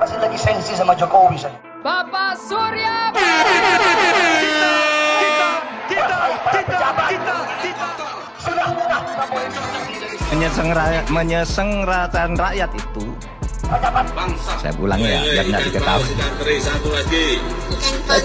[0.00, 1.60] Apa sih lagi sensi sama Jokowi saya?
[1.84, 3.12] Bapak Surya
[8.40, 9.48] sudah boleh
[10.32, 13.04] menyeseng rakyat, menyeseng rakyat, rakyat itu.
[14.56, 16.12] Saya ulangi ya biar nggak diketahui.
[16.64, 17.24] satu lagi.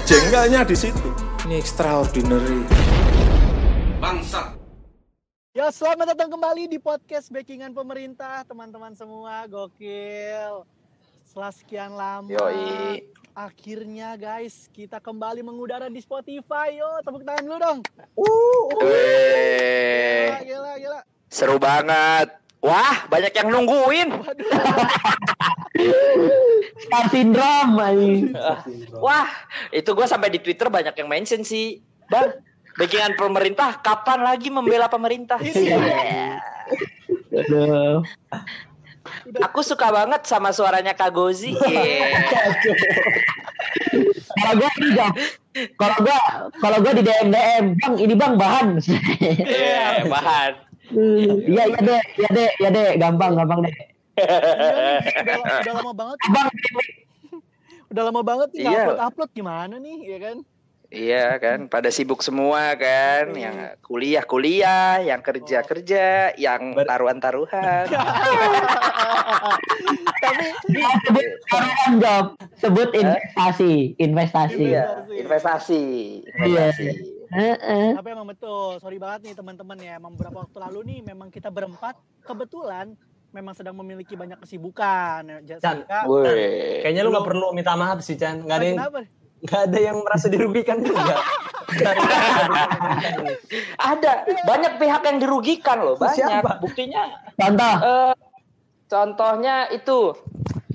[0.07, 1.09] jengkelnya di situ.
[1.43, 2.63] Ini extraordinary.
[3.99, 4.55] Bangsa.
[5.51, 9.43] Ya selamat datang kembali di podcast backingan pemerintah teman-teman semua.
[9.51, 10.63] Gokil
[11.35, 13.11] setelah sekian lama Yoi.
[13.35, 17.79] akhirnya guys kita kembali mengudara di Spotify yo tepuk tangan dulu dong
[18.79, 22.39] Weh, gila gila gila seru banget.
[22.63, 24.09] Wah, banyak yang nungguin.
[26.87, 27.77] Star syndrome.
[28.97, 29.29] Wah,
[29.69, 31.83] itu gue sampai di Twitter banyak yang mention sih.
[32.09, 32.39] Bang,
[32.79, 35.37] backingan pemerintah kapan lagi membela pemerintah?
[39.25, 41.57] Aku suka banget sama suaranya Kak Gozi.
[44.35, 44.91] Kalau gua ini.
[45.79, 46.17] Kalau gua
[46.59, 48.77] kalau gua di DM DM, Bang, ini Bang bahan.
[48.83, 50.51] Iya, bahan.
[51.47, 53.73] Iya iya deh, iya deh, iya deh, gampang gampang deh.
[54.15, 56.47] Iya udah, udah lama banget Bang,
[57.89, 58.79] udah lama banget nih Iya.
[58.83, 60.37] upload upload gimana nih ya kan
[60.95, 67.83] Iya kan, pada sibuk semua kan, yang kuliah kuliah, yang kerja kerja, yang taruhan taruhan.
[70.23, 70.45] tapi
[71.03, 74.63] sebut taruhan job, sebut investasi, investasi.
[74.71, 75.83] Iya, investasi,
[76.39, 76.71] Iya.
[76.71, 76.87] investasi.
[77.25, 77.97] Heeh.
[77.97, 81.49] tapi emang betul sorry banget nih teman-teman ya emang beberapa waktu lalu nih memang kita
[81.51, 82.93] berempat kebetulan
[83.33, 86.79] memang sedang memiliki banyak kesibukan ya, Chan, Woi.
[86.79, 88.79] Kayaknya lu gak perlu minta maaf sih Chan Gak ada yang,
[89.45, 91.15] kenapa gak ada yang merasa dirugikan juga
[93.93, 94.11] Ada
[94.47, 96.17] banyak pihak yang dirugikan loh, banyak.
[96.23, 96.61] Siapa?
[96.61, 98.13] Buktinya Contoh, eh
[98.87, 100.15] contohnya itu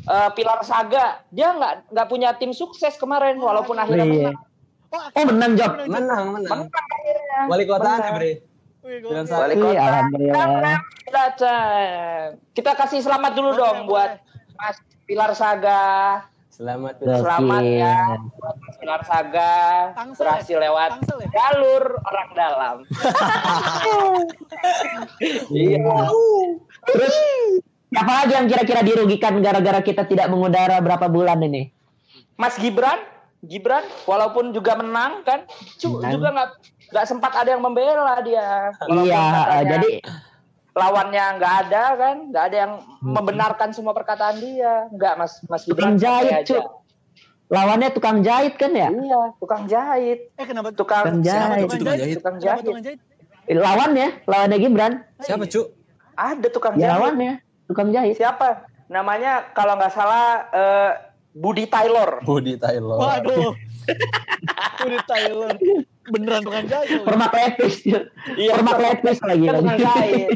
[0.04, 4.12] eh, Pilar Saga, dia nggak nggak punya tim sukses kemarin walaupun akhirnya iya.
[4.34, 4.36] menang.
[4.90, 5.72] Oh menang job.
[5.86, 7.38] Menang, menang Menang akhirnya.
[7.46, 8.14] Wali kota Menang.
[8.18, 8.32] Bre.
[8.82, 9.76] Wali kota.
[9.78, 10.78] alhamdulillah.
[12.50, 14.18] Kita, kasih selamat dulu dong buat
[14.58, 16.26] Mas Pilar Saga.
[16.60, 17.24] Selamat Gokil.
[17.24, 17.96] Selamat ya
[18.36, 19.52] buat Mas Pilar Saga
[19.96, 20.64] Tangsel berhasil ya?
[20.68, 21.28] lewat Tangsel ya?
[21.32, 22.76] jalur orang dalam.
[25.50, 25.80] Iya.
[26.84, 27.14] Terus
[27.88, 31.72] siapa lagi yang kira-kira dirugikan gara-gara kita tidak mengudara berapa bulan ini?
[32.36, 33.00] Mas Gibran,
[33.40, 35.48] Gibran walaupun juga menang kan,
[35.80, 36.12] Menang.
[36.12, 36.50] juga nggak
[36.92, 38.68] nggak sempat ada yang membela dia.
[38.84, 39.90] Walaupun Iya, katanya eh, jadi
[40.80, 44.88] lawannya nggak ada kan, nggak ada yang membenarkan semua perkataan dia.
[44.88, 46.48] Nggak Mas Mas tukang Gibran santai jahit, aja.
[46.50, 46.64] Cuk.
[47.50, 48.88] Lawannya tukang jahit kan ya?
[48.88, 51.66] Iya, tukang jahit, eh kenapa tukang Tukang jahit.
[51.66, 52.00] tukang Tukang jahit?
[52.00, 52.16] jahit.
[52.16, 52.64] Tukang jahit.
[52.64, 53.00] tukang jahit?
[53.50, 54.92] Lawannya, lawannya Gibran.
[55.18, 55.60] Siapa cu?
[56.14, 56.92] Ada tukang Ya, jahit.
[56.96, 57.32] lawannya
[57.66, 58.14] tukang jahit.
[58.14, 58.48] Siapa?
[58.86, 60.90] Namanya kalau nggak salah eh,
[61.30, 62.22] Budi Taylor.
[62.22, 63.54] Budi Taylor Waduh.
[64.80, 65.58] Udah Thailand.
[66.10, 67.00] Beneran tukang jahit.
[67.02, 67.74] Permak lepis.
[68.34, 69.44] Iya, Permak lepis lagi.
[69.46, 70.28] Kan tukang jahit.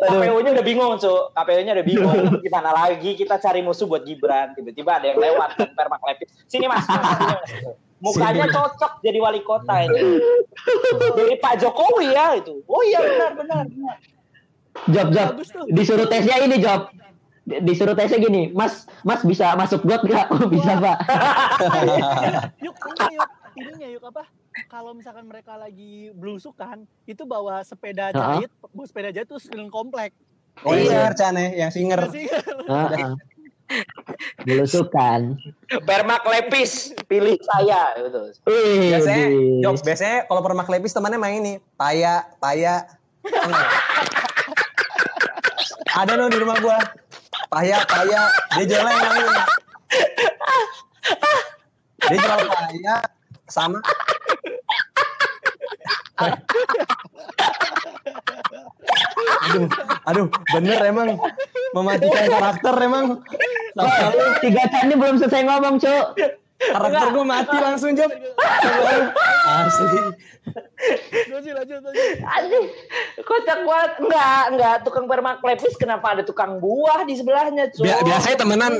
[0.00, 1.22] KPU-nya udah bingung, Cuk.
[1.32, 2.20] KPU-nya udah bingung.
[2.40, 4.52] Gimana lagi kita cari musuh buat Gibran.
[4.52, 6.28] Tiba-tiba ada yang lewat dan permak lepis.
[6.46, 6.84] Sini Mas.
[8.00, 10.24] Mukanya cocok jadi wali kota ini.
[11.14, 12.64] Jadi Pak Jokowi ya itu.
[12.64, 13.64] Oh iya benar benar.
[13.68, 13.96] benar.
[14.88, 15.28] Job, job.
[15.68, 16.88] Disuruh tesnya ini job.
[17.44, 20.30] Di- Disuruh tesnya gini, Mas, Mas bisa masuk got nggak?
[20.32, 20.96] Oh bisa pak.
[22.62, 23.28] yuk, ini yuk,
[23.58, 24.22] ininya yuk apa?
[24.66, 30.10] Kalau misalkan mereka lagi belusukan, itu bawa sepeda jahit, bawa sepeda jahit terus keliling komplek.
[30.66, 31.10] Oh Iya.
[31.10, 33.10] iya Chan ya, yang singer Sih, Heeh.
[34.42, 35.38] Belusukan.
[35.86, 38.34] Permak lepis pilih saya gitu.
[38.50, 39.26] Wih, Biasanya,
[39.62, 42.82] Jok, biasanya kalau permak lepis temannya main ini Paya, paya.
[45.94, 46.78] Ada no di rumah gua
[47.46, 48.26] Paya, paya
[48.58, 49.42] Dia yang ini
[52.10, 52.96] Dia jual paya
[53.46, 53.78] Sama
[59.40, 59.66] Aduh,
[60.06, 61.08] aduh, bener emang
[61.72, 63.04] mematikan karakter emang.
[63.76, 64.10] Wah,
[64.42, 66.06] tiga candi belum selesai ngomong, Cuk.
[66.60, 68.12] Karakter gue mati langsung Job.
[69.48, 70.00] Asli.
[71.32, 72.16] lanjut, lanjut, lanjut.
[72.20, 72.64] Anjing,
[73.24, 73.92] kocak banget.
[74.04, 74.76] Enggak, enggak.
[74.84, 77.84] Tukang permak lepis kenapa ada tukang buah di sebelahnya, Cuk?
[77.88, 78.72] Bia- biasanya temenan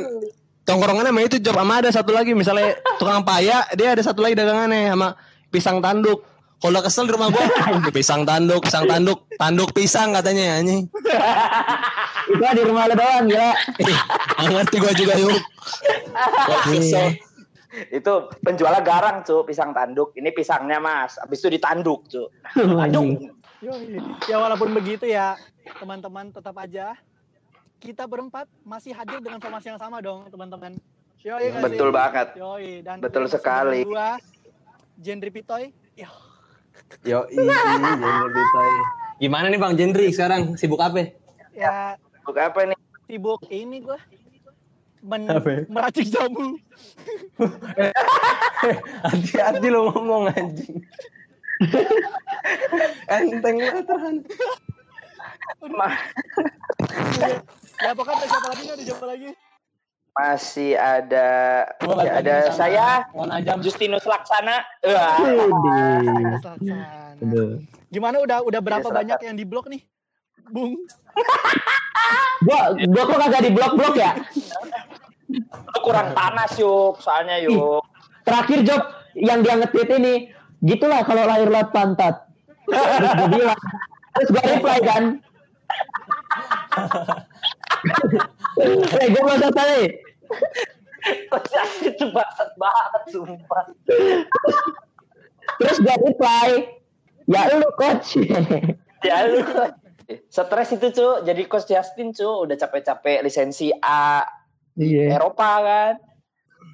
[0.69, 4.39] tongkrongan sama itu job sama ada satu lagi misalnya tukang paya dia ada satu lagi
[4.39, 5.19] dagangannya sama
[5.51, 6.23] pisang tanduk
[6.61, 7.45] kalau kesel di rumah gua
[7.97, 10.85] pisang tanduk pisang tanduk tanduk pisang katanya anjing
[12.31, 13.51] Itu di rumah lo doang, gila.
[14.39, 15.35] Nggak ngerti gua juga yuk
[16.71, 17.19] kesel.
[17.71, 18.13] itu
[18.43, 23.31] penjualnya garang cu pisang tanduk ini pisangnya mas habis itu ditanduk cu tanduk
[23.61, 24.01] Yoi.
[24.25, 25.37] Ya walaupun begitu ya,
[25.77, 26.97] teman-teman tetap aja
[27.77, 30.81] kita berempat masih hadir dengan formasi yang sama dong, teman-teman.
[31.21, 31.97] Yoi, nggak Betul sih?
[31.97, 32.29] banget.
[32.41, 33.85] Yoi, dan Betul sekali.
[33.85, 34.17] Gua,
[34.97, 35.77] Jendri Pitoy.
[35.93, 36.09] Yo,
[37.03, 37.57] Yo, iya,
[39.17, 41.13] Gimana nih Bang Jendri sekarang sibuk apa?
[41.51, 42.79] ya Buka apa nih?
[43.05, 43.99] sibuk ini gua
[45.01, 45.65] men Apa?
[45.67, 46.61] meracik jamu.
[49.03, 50.85] Hati-hati lo ngomong anjing.
[53.07, 54.17] Enteng banget Terhan.
[55.73, 56.01] Ma-
[57.81, 58.73] Ya pokoknya ada siapa lagi nih?
[58.73, 59.29] Ada siapa lagi?
[60.15, 61.29] Masih ada
[61.87, 62.87] Oh, masih ada sama saya.
[63.63, 64.63] Justinus Laksana.
[67.91, 69.83] Gimana udah udah berapa Iya, banyak yang di blok nih?
[70.51, 70.75] Bung.
[72.41, 74.17] Gua gua kok kagak di blok-blok ya?
[75.31, 77.85] Lu kurang panas yuk, soalnya yuk.
[78.25, 78.83] Terakhir job
[79.15, 80.15] yang dia nge-tweet ini,
[80.65, 82.27] gitulah kalau lahir lewat pantat.
[82.71, 83.61] Terus gue bilang,
[84.15, 85.03] terus gue reply kan.
[89.01, 89.79] Eh, gue mau selesai.
[91.33, 93.65] Kocak itu banget banget, sumpah.
[95.61, 96.49] Terus gue reply,
[97.25, 98.21] ya lu coach.
[99.01, 99.41] Ya lu.
[100.27, 104.27] Stres itu cu, jadi coach Justin cu, udah capek-capek lisensi A
[104.79, 105.19] Iya.
[105.19, 105.95] Eropa kan.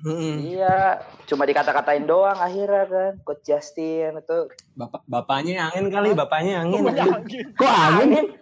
[0.07, 0.39] Mm-mm.
[0.45, 4.51] Iya, cuma dikata-katain doang akhirnya kan, coach Justin itu.
[4.77, 6.85] Bapak bapaknya angin kali, bapaknya angin.
[7.57, 8.25] Kok angin?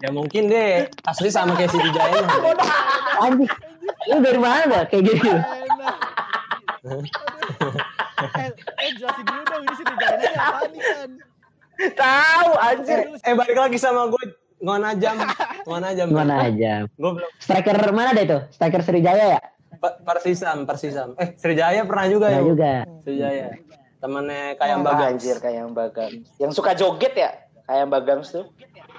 [0.00, 2.24] Ya mungkin deh asli sama kayak si Wijaya.
[3.20, 3.50] Anjing.
[4.08, 5.32] Lu dari mana dah kayak gitu?
[8.20, 8.48] Eh,
[8.78, 11.10] eh jelasin dulu dong ini si Rijana apaan nih kan?
[11.96, 12.98] Tahu anjir.
[13.20, 14.24] Eh balik lagi sama gue
[14.60, 15.16] ngon ajam,
[15.64, 16.06] ngon ajam.
[16.10, 16.84] Mana aja.
[16.90, 18.38] Gue belum Striker mana deh itu?
[18.50, 19.40] Striker Sriwijaya ya?
[19.76, 21.16] Pa- Persisam, Persisam.
[21.16, 22.42] Eh Sriwijaya pernah juga Ya ya?
[22.42, 22.72] juga.
[23.00, 23.46] Sriwijaya.
[24.00, 25.04] Temennya kayak Gams.
[25.06, 26.28] anjir kayak Mbak Gams.
[26.36, 27.30] Yang suka joget ya?
[27.64, 28.44] Kayak Mbak Gams tuh.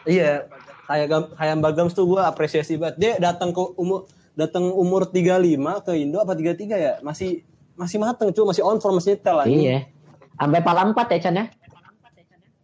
[0.02, 0.50] Iya,
[0.92, 2.96] kayak Gam, kayak Mbak Gams tuh gue apresiasi banget.
[3.00, 6.94] Dia datang ke umur datang umur 35 ke Indo apa 33 ya?
[7.00, 7.48] Masih
[7.80, 9.64] masih mateng cuy, masih on form masih nyetel anjing.
[9.64, 9.80] Iya.
[10.36, 11.46] Sampai pala 4 ya Chan ya?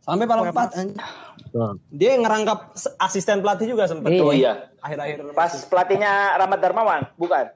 [0.04, 1.00] Sampai paling 4 anjing.
[1.48, 1.74] Tuh.
[1.96, 4.12] Dia ngerangkap asisten pelatih juga sempet.
[4.12, 4.24] Iya.
[4.24, 4.54] Oh iya.
[4.84, 7.56] Akhir-akhir Pas pelatihnya Rahmat Darmawan, bukan?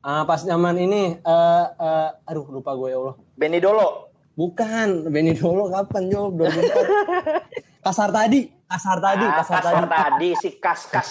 [0.00, 3.14] Ah, pas zaman ini eh eh, aduh lupa gue ya Allah.
[3.36, 4.10] Benny Dolo.
[4.32, 6.32] Bukan, Benny Dolo kapan Jo?
[6.32, 7.60] 2004.
[7.80, 9.92] kasar tadi, kasar tadi, Ah, kasar, kasar tadi.
[9.92, 11.10] tadi si kas kas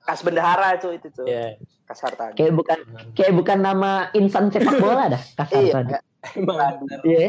[0.00, 1.26] kas bendahara itu itu tuh.
[1.26, 1.58] Iya.
[1.82, 2.34] Kasar tadi.
[2.34, 2.78] Kayak bukan
[3.12, 5.22] kayak bukan nama insan sepak bola dah.
[5.36, 5.72] Kasar Iya.
[5.74, 5.92] tadi.
[6.38, 6.98] Emang bener.
[7.02, 7.28] Iya.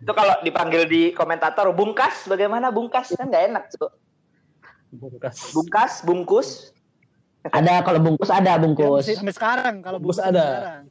[0.00, 3.92] Itu kalau dipanggil di komentator bungkas bagaimana bungkas kan nggak enak tuh.
[4.88, 5.52] Bungkas.
[5.52, 6.48] Bungkas, bungkus.
[7.44, 9.04] Ada kalau bungkus ada Ya, bungkus.
[9.04, 10.44] masih sampai sekarang kalau Bus Bus ada.
[10.44, 10.84] sekarang.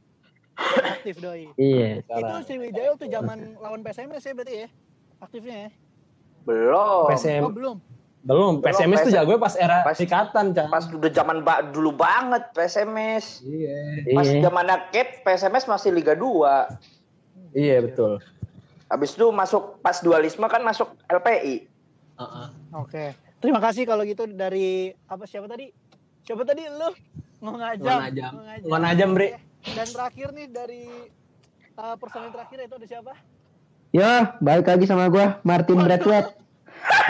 [0.87, 1.43] Aktif doi.
[1.53, 2.01] Iya.
[2.01, 4.67] Itu Sriwijaya waktu zaman lawan PSMS ya berarti ya?
[5.17, 5.69] Aktifnya ya?
[6.47, 7.05] Belum.
[7.07, 7.77] PSM Oh belum.
[8.23, 9.17] belum, PSMS tuh PSM.
[9.17, 10.67] jago pas era Pas- ikatan, Cang.
[10.67, 13.39] Pas udah zaman ba- dulu banget PSMS.
[13.41, 13.77] Iya.
[14.11, 14.41] Pas Iya.
[14.41, 16.67] zaman Cap PSMS masih Liga 2.
[17.51, 18.19] Iya, betul.
[18.87, 21.67] Habis itu masuk pas dualisme kan masuk LPI.
[22.17, 22.47] Heeh.
[22.73, 23.11] Oke.
[23.37, 25.69] Terima kasih kalau gitu dari apa siapa tadi?
[26.23, 26.89] Siapa tadi lu?
[27.39, 27.85] Ngajam.
[27.85, 28.31] Ngon Ajam.
[28.65, 29.27] Ngon Ajam, Bre.
[29.63, 30.83] Dan terakhir nih dari
[31.75, 33.13] uh, personil terakhir itu ada siapa?
[33.95, 36.35] Ya, balik lagi sama gua Martin Braithwaite.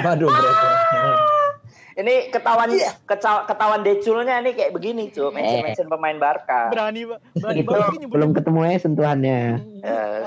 [0.05, 0.57] Waduh, berat.
[2.01, 2.69] Ini ketahuan
[3.09, 5.33] keca- ketahuan deculnya nih kayak begini, cuy.
[5.33, 6.69] Mention-mention pemain Barca.
[6.69, 7.19] Berani, Pak.
[7.41, 9.41] Berani Itu banget ini belum ketemu ya sentuhannya.
[9.81, 10.17] Eh,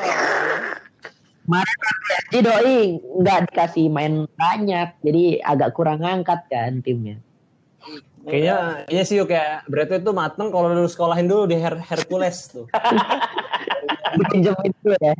[1.46, 1.96] Kemarin kan
[2.46, 2.78] doi
[3.22, 7.18] nggak dikasih main banyak, jadi agak kurang angkat kan timnya.
[8.22, 12.66] Kayaknya iya sih kayak Pitt tuh mateng kalau lu sekolahin dulu di Her Hercules tuh.
[14.18, 15.14] Dipinjemin dulu ya.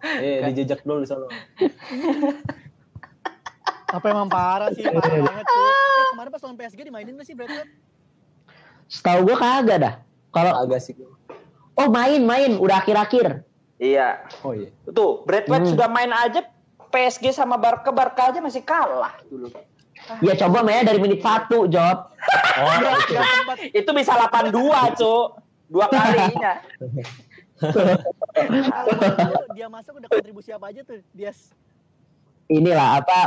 [0.00, 1.26] Iya, dijejak dulu di sana.
[3.88, 5.64] Apa emang parah sih, parah banget tuh.
[5.64, 7.68] Eh, kemarin pas lawan PSG dimainin gak sih Brad Pitt?
[8.86, 9.94] Setahu gua kagak dah.
[10.28, 10.92] Kalau Agak sih.
[11.72, 13.42] oh main main udah akhir-akhir.
[13.78, 14.28] iya.
[14.42, 14.68] Oh iya.
[14.84, 15.72] Tuh, Bradford Hmm.
[15.72, 16.44] sudah main aja
[16.88, 19.48] PSG sama Barca Barca aja masih kalah dulu.
[20.20, 21.96] Ya coba mainnya dari menit satu job.
[22.56, 22.76] Oh,
[23.08, 23.56] sempat.
[23.72, 24.54] Itu bisa 82,
[24.94, 25.26] Cuk.
[25.66, 26.60] Dua kalinya.
[29.54, 31.02] Dia masuk udah kontribusi apa aja tuh?
[31.12, 31.32] Dia
[32.48, 33.18] Inilah apa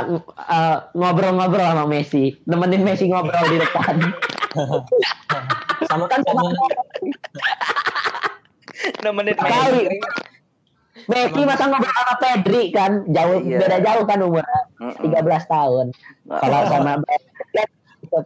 [0.50, 3.94] eh, ngobrol-ngobrol sama Messi, nemenin Messi ngobrol di depan.
[5.88, 6.42] sama kan sama
[9.06, 9.86] Nemenin Kali.
[11.06, 13.58] Messi masa ngobrol sama Pedri kan jauh Iya.
[13.62, 14.42] beda jauh kan umur
[14.82, 15.14] 13
[15.46, 15.86] tahun.
[16.26, 17.30] Kalau sama Messi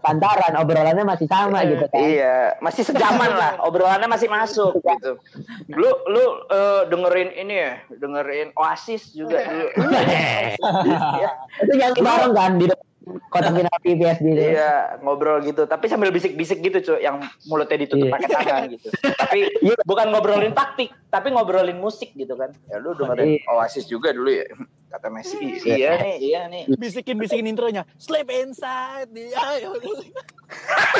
[0.02, 2.02] pantaran obrolannya masih sama gitu kan.
[2.02, 3.52] Iya, masih sejaman lah.
[3.66, 5.22] Obrolannya masih masuk gitu.
[5.70, 9.68] Lu lu eh, dengerin ini ya, dengerin Oasis juga dulu.
[11.62, 12.86] Itu yang bareng kan di depan
[13.30, 14.42] kotak penalti PSG itu.
[14.58, 15.62] Iya, ngobrol gitu.
[15.64, 18.14] Tapi sambil bisik-bisik gitu, cuy, yang mulutnya ditutup Iya.
[18.18, 18.88] pakai tangan gitu.
[19.14, 19.38] Tapi
[19.90, 22.50] bukan ngobrolin taktik, tapi ngobrolin musik gitu kan.
[22.66, 23.46] Ya lu dengerin Iya.
[23.54, 24.46] Oasis juga dulu ya.
[24.86, 26.62] Kata Messi, iya nih, iya nih.
[26.78, 27.82] Bisikin bisikin intronya.
[27.98, 29.34] Sleep inside dia.
[29.58, 29.92] Ya udah.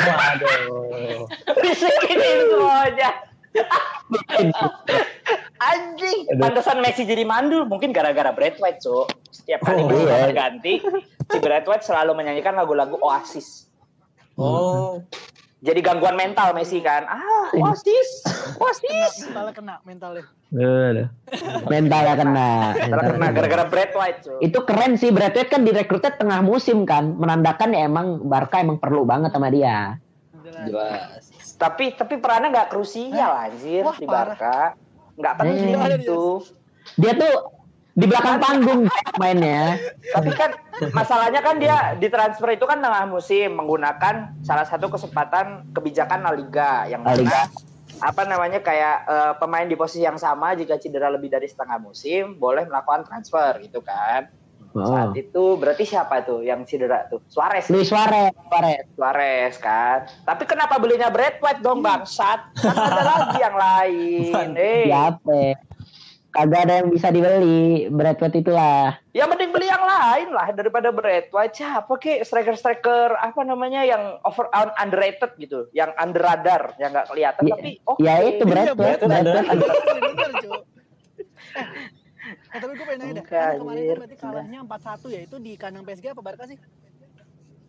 [0.03, 1.23] Waduh.
[1.63, 3.11] Bisikin semuanya.
[5.57, 9.09] Anjing, pantesan Messi jadi mandul mungkin gara-gara Brad White, Cuk.
[9.33, 10.29] Setiap kali Oh, iya.
[10.29, 10.81] ganti,
[11.29, 13.65] si Brad White selalu menyanyikan lagu-lagu Oasis.
[14.37, 15.01] Oh.
[15.65, 17.09] Jadi gangguan mental Messi kan.
[17.09, 18.21] Ah, Oasis,
[18.61, 19.25] Oasis.
[19.25, 20.23] Mentalnya kena, mentalnya.
[20.53, 21.07] Aduh.
[21.65, 22.49] Mentalnya kena.
[22.77, 24.39] Karena kena gara-gara Brad White, Cuk.
[24.45, 28.77] Itu keren sih Brad Pitt kan direkrutnya tengah musim kan, menandakan ya emang Barca emang
[28.77, 29.97] perlu banget sama dia.
[30.65, 31.27] Jelas.
[31.57, 34.37] Tapi tapi perannya nggak krusial anjir Wah, di parah.
[35.17, 35.97] Nggak penting Eh.
[35.99, 36.21] itu.
[36.95, 37.35] Dia tuh
[37.97, 38.81] di belakang panggung
[39.17, 39.81] mainnya.
[40.13, 40.53] Tapi kan
[40.93, 46.85] masalahnya kan dia ditransfer itu kan tengah musim menggunakan salah satu kesempatan kebijakan La Liga
[46.85, 47.49] yang La Liga.
[47.49, 47.65] mana
[47.97, 52.37] apa namanya kayak eh, pemain di posisi yang sama jika cedera lebih dari setengah musim
[52.37, 54.29] boleh melakukan transfer gitu kan.
[54.71, 54.83] Oh.
[54.85, 57.23] Saat itu berarti siapa tuh yang cedera tuh?
[57.27, 57.67] Suarez.
[57.67, 58.83] Luis Suarez, Suarez.
[58.93, 60.05] Suarez kan.
[60.21, 62.51] Tapi kenapa belinya Brad White dong bangsat?
[62.55, 64.49] Kan ada lagi yang lain.
[64.53, 65.39] Eh, Siapa?
[66.27, 67.89] Kagak ada yang bisa dibeli.
[67.89, 68.93] Brad Pitt itulah.
[69.09, 71.55] ya mending beli yang lain lah daripada Brad White.
[71.55, 77.09] Siapa ke striker-striker apa namanya yang over un- underrated gitu, yang under radar, yang nggak
[77.09, 77.99] kelihatan Ya, tapi oke.
[77.99, 78.73] ya itu Brad Iya.
[78.75, 79.25] Brad Brad
[82.47, 83.87] Eh, tapi gue pengen nanya deh, kan kemarin anjir.
[83.91, 86.57] kan berarti kalahnya 4-1 ya, itu di kandang PSG apa Barca sih?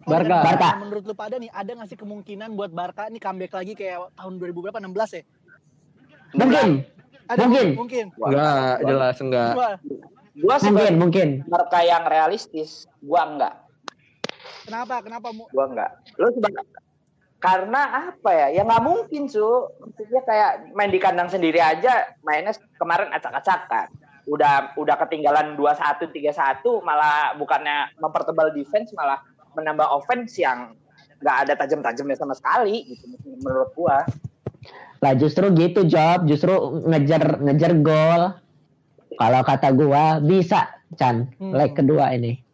[0.06, 0.28] Barca.
[0.30, 0.68] dan Barca.
[0.80, 4.38] Menurut lu pada nih, ada nggak sih kemungkinan buat Barca nih comeback lagi kayak tahun
[4.38, 4.78] 2000 berapa?
[4.78, 5.22] 16 ya?
[6.38, 6.68] Mungkin.
[7.28, 7.68] Ada Mungkin.
[7.76, 8.04] Mungkin.
[8.16, 9.52] Enggak, jelas enggak.
[9.52, 9.70] Gua,
[10.38, 11.28] Gua Mungkin, mungkin.
[11.50, 13.54] mereka yang realistis, gua enggak.
[14.64, 15.02] kenapa?
[15.02, 15.50] Kenapa mu?
[15.50, 15.90] Gua enggak.
[16.14, 16.62] Lu sebagai
[17.38, 18.46] karena apa ya?
[18.50, 19.42] Ya nggak mungkin, Su.
[19.82, 23.90] Maksudnya kayak main di kandang sendiri aja, mainnya kemarin acak-acakan.
[24.28, 29.24] Udah udah ketinggalan 2-1, 3-1, malah bukannya mempertebal defense, malah
[29.56, 30.76] menambah offense yang
[31.18, 33.08] nggak ada tajam-tajamnya sama sekali gitu
[33.40, 34.04] menurut gua.
[35.00, 36.52] Lah justru gitu Job, justru
[36.84, 38.22] ngejar ngejar gol.
[39.16, 41.52] Kalau kata gua bisa Chan, Hmm.
[41.52, 42.44] leg kedua ini.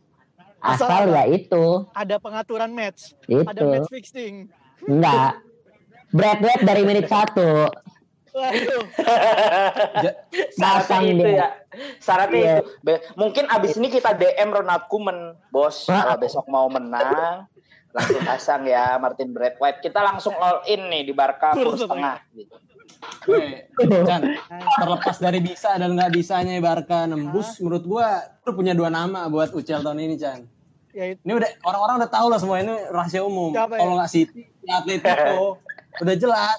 [0.58, 3.66] Asal Asal ada- ya itu, Ada pengaturan match, ada itu.
[3.68, 4.48] match fixing.
[4.86, 5.42] Enggak.
[6.08, 7.68] Brad dari menit satu.
[8.32, 8.82] Waduh.
[10.54, 11.34] Syaratnya itu dia.
[11.34, 11.48] ya.
[11.98, 12.54] Syaratnya Iya.
[12.54, 12.64] itu.
[12.80, 15.18] Be- mungkin abis ini kita DM Ronald Koeman,
[15.48, 15.84] bos.
[15.84, 17.46] Kalau besok mau menang,
[17.90, 19.80] langsung pasang ya Martin Brad White.
[19.80, 22.22] Kita langsung all in nih di Barca full setengah.
[22.30, 22.54] Gitu.
[23.26, 23.68] Weh,
[24.06, 24.22] Chan,
[24.78, 28.08] terlepas dari bisa dan nggak bisanya Barca nembus, menurut gua
[28.40, 30.40] lu punya dua nama buat UCL tahun ini, Chan.
[30.94, 31.20] Ya itu.
[31.20, 33.50] Ini udah orang-orang udah tahu lah semua ini rahasia umum.
[33.50, 33.66] Ya?
[33.66, 35.58] Kalau nggak City, ya Atletico.
[35.96, 36.58] udah jelas.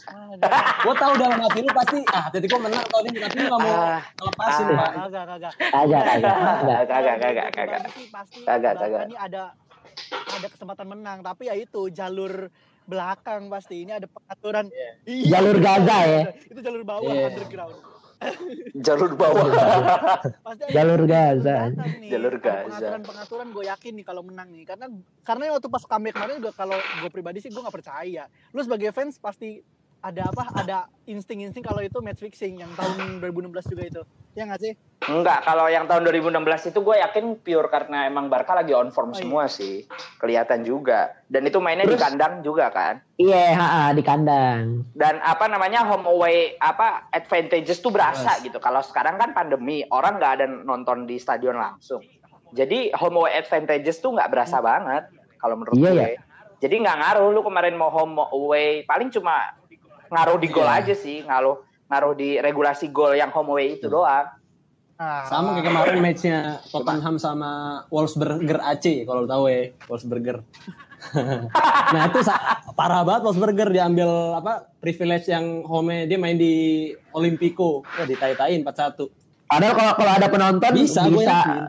[0.81, 3.73] Gua tahu dalam hati lu pasti ah Atletico menang tahun ini tapi lu nggak mau
[3.73, 4.01] Ah.
[4.17, 4.75] lepasin, Ah.
[4.75, 4.89] Pak.
[4.95, 5.53] Kagak, kagak.
[5.57, 6.79] Kagak, kagak, kagak.
[6.85, 7.81] Kagak, kagak, kagak.
[8.45, 9.05] Kagak.
[9.05, 9.43] Ini ada
[10.05, 12.51] ada kesempatan menang, tapi ya itu jalur
[12.85, 14.69] belakang pasti ini ada pengaturan.
[15.03, 16.21] Iya, Jalur Gaza ya.
[16.45, 17.31] Itu jalur bawah Iya.
[17.31, 17.75] underground.
[18.75, 19.47] Jalur bawah.
[20.71, 21.71] Jalur Gaza.
[22.03, 22.67] Jalur Gaza.
[22.71, 24.87] Pengaturan-pengaturan gue yakin nih kalau menang nih karena
[25.23, 28.23] karena waktu pas comeback kemarin juga kalau gue pribadi sih gue nggak percaya.
[28.55, 29.59] Lu sebagai fans pasti
[30.05, 30.43] ada apa?
[30.53, 34.01] Ada insting-insting kalau itu match fixing yang tahun 2016 juga itu.
[34.35, 34.73] Ya nggak sih?
[35.05, 36.35] Enggak, kalau yang tahun 2016
[36.67, 39.19] itu gue yakin pure karena emang Barca lagi on form Oh, iya.
[39.19, 39.87] semua sih.
[40.17, 41.15] Kelihatan juga.
[41.25, 43.01] Dan itu mainnya di Terus- kandang juga kan.
[43.15, 44.85] Iya, ha, di kandang.
[44.91, 48.59] dan apa namanya home away apa advantages tuh berasa gitu.
[48.59, 52.03] Kalau sekarang kan pandemi, orang nggak ada nonton di stadion langsung.
[52.51, 56.11] Jadi home away advantages tuh nggak berasa banget kalau menurut Iya, gue.
[56.55, 59.53] Jadi nggak ngaruh lu kemarin mau home away, paling cuma
[60.07, 60.79] ngaruh di gol Iya.
[60.81, 64.25] aja sih, ngaruh ngaruh di regulasi gol yang home away itu doang.
[64.95, 66.37] Nah, Sama kayak kemarin matchnya
[66.71, 67.51] Tottenham sama
[67.91, 70.39] Wolfsburger AC kalau lu tahu ya Wolfsburger.
[71.93, 72.19] nah itu
[72.73, 77.83] parah banget Wolfsburger diambil apa privilege yang home dia main di Olimpico.
[77.83, 79.03] Wah ditai-tain 4-1.
[79.45, 81.59] Padahal kalau kalau ada penonton Bisa, bisa, yakin.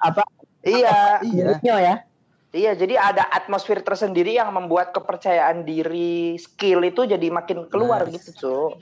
[0.00, 0.22] apa?
[0.64, 1.46] Iya, Iya.
[1.60, 1.94] Iya ya.
[2.52, 2.72] Iya.
[2.72, 8.22] Jadi ada atmosfer tersendiri yang membuat kepercayaan diri, skill itu jadi makin keluar Nice.
[8.22, 8.72] gitu, Cuk.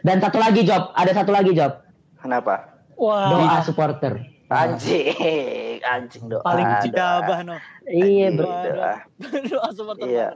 [0.00, 1.80] Dan satu lagi job, ada satu lagi job.
[2.18, 2.68] Kenapa?
[2.94, 4.20] wah, Doa supporter.
[4.50, 6.42] Anjing, anjing doa.
[6.42, 6.82] paling doa.
[6.82, 7.56] jigabah no.
[7.86, 8.50] Iya, bro.
[8.50, 8.92] doa.
[9.46, 10.28] Doa supporter Iya.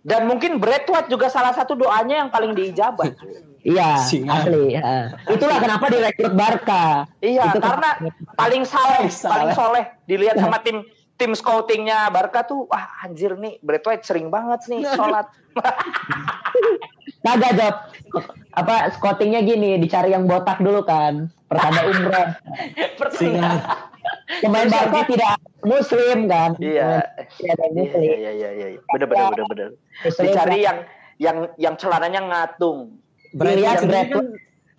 [0.00, 3.12] Dan mungkin Brad White juga salah satu doanya yang paling diijabah.
[3.60, 4.42] Iya, Singa.
[4.42, 4.72] asli.
[4.72, 5.12] ya.
[5.28, 7.04] Itulah kenapa direkrut Barca.
[7.20, 7.90] iya, Itu karena
[8.32, 9.28] paling saleh, Saleh.
[9.28, 10.80] paling soleh dilihat sama tim
[11.20, 15.28] tim scoutingnya Barca tuh wah anjir nih Brad White sering banget nih sholat
[17.20, 17.74] Kagak job.
[18.56, 21.28] Apa scoutingnya gini, dicari yang botak dulu kan.
[21.46, 22.28] Pertanda umroh.
[23.00, 23.50] Pertanda.
[24.40, 26.56] Pemain Barca tidak muslim kan.
[26.56, 27.04] Iya.
[27.36, 28.00] Iya muslim.
[28.00, 28.66] iya iya iya.
[28.88, 29.68] Bener bener bener bener.
[30.00, 30.64] Muslim Dicari kan.
[30.64, 30.78] yang
[31.20, 32.96] yang yang celananya ngatung.
[33.36, 34.26] Dilihat Brad kan Pitt.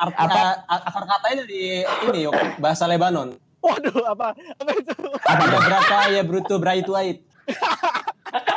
[0.01, 0.41] art- Apa?
[0.65, 3.37] akar katanya dari ini yuk bahasa Lebanon.
[3.61, 4.33] Waduh, apa?
[4.33, 4.95] Apa itu?
[5.21, 7.21] Ya berapa ya bruto bright white.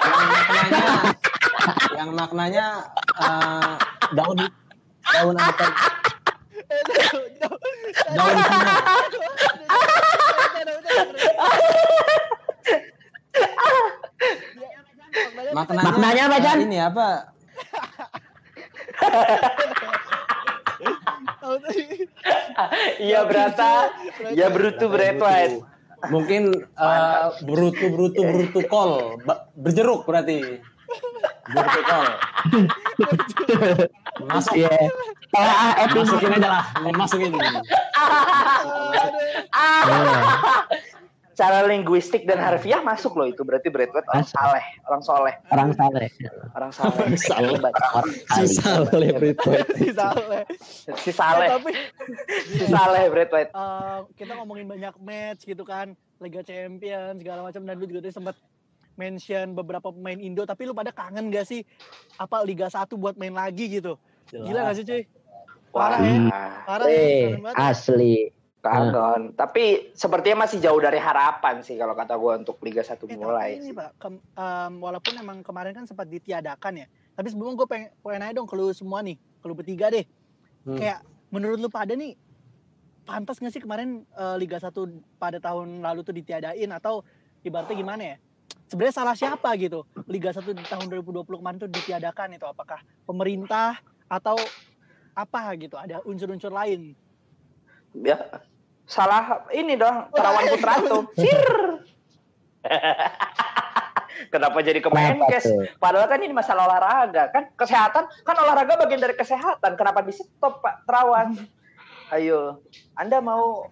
[0.04, 0.86] yang maknanya
[1.96, 2.66] yang maknanya
[3.20, 3.72] eh,
[4.14, 4.38] daun
[5.04, 5.66] daun apa?
[8.14, 8.74] Daun cina.
[15.54, 16.58] Maknanya, Maknanya apa, Chan?
[16.58, 17.08] eh, Ini apa?
[23.08, 23.90] Iya berata.
[24.32, 25.56] Ya brutu Brad White.
[26.12, 29.20] Mungkin eh, brutu brutu brutu kol
[29.56, 30.60] berjeruk berarti.
[31.48, 32.06] Brutu kol.
[34.28, 34.54] Masuk.
[34.56, 34.72] Iya.
[35.34, 36.06] Ah, epic.
[36.06, 37.32] Masukin aja lah, masukin.
[41.34, 45.70] Cara linguistik dan harfiah masuk loh itu berarti Brad White orang saleh, orang soleh, Orang
[45.72, 46.08] saleh.
[46.54, 47.06] orang saleh.
[47.18, 47.58] Saleh.
[47.60, 49.70] Orang Si Saleh Brad White.
[49.76, 50.42] Si Saleh.
[50.94, 51.72] Si saleh, Eh, tapi
[52.48, 53.50] si saleh Brad White.
[53.50, 58.14] eh, kita ngomongin banyak match gitu kan, Liga Champions segala macam dan lu juga tadi
[58.14, 58.38] sempat
[58.94, 61.66] mention beberapa pemain Indo tapi lu pada kangen gak sih
[62.14, 63.98] apa Liga 1 buat main lagi gitu.
[64.30, 65.02] Gila gak sih cuy?
[65.68, 66.14] Parah ya.
[66.62, 67.42] Parah ya.
[67.42, 67.74] Eh,
[68.64, 68.96] kangen asli.
[68.96, 69.22] kangen.
[69.36, 73.60] Tapi sepertinya masih jauh dari harapan sih kalau kata gue untuk Liga 1 Eh, mulai.
[73.60, 76.86] ini Pak, kem- em, walaupun emang kemarin kan sempat ditiadakan ya.
[77.12, 80.08] Tapi sebelum gue pengen, pengen nanya dong ke lu semua nih, ke lu bertiga deh.
[80.64, 80.80] Hmm.
[80.80, 82.16] Kayak menurut lu pada nih,
[83.04, 84.88] pantas gak sih kemarin eh, Liga 1
[85.20, 87.04] pada tahun lalu tuh ditiadain atau
[87.44, 88.16] ibaratnya gimana ya?
[88.64, 89.84] Sebenarnya salah siapa gitu?
[90.08, 93.76] Liga 1 di tahun 2020 kemarin tuh ditiadakan itu apakah pemerintah
[94.08, 94.40] atau
[95.12, 95.76] apa gitu?
[95.76, 96.96] Ada unsur-unsur lain.
[97.94, 98.18] Ya,
[98.84, 100.98] salah ini dong, Terawan Putrato.
[101.16, 101.52] Sir.
[104.32, 105.44] Kenapa jadi ke Kenapa Menkes?
[105.44, 105.66] tuh?
[105.76, 109.74] Padahal kan ini masalah olahraga kan kesehatan kan olahraga bagian dari kesehatan.
[109.74, 111.34] Kenapa di stop Pak Terawan?
[112.10, 112.62] Ayo,
[112.94, 113.68] Anda mau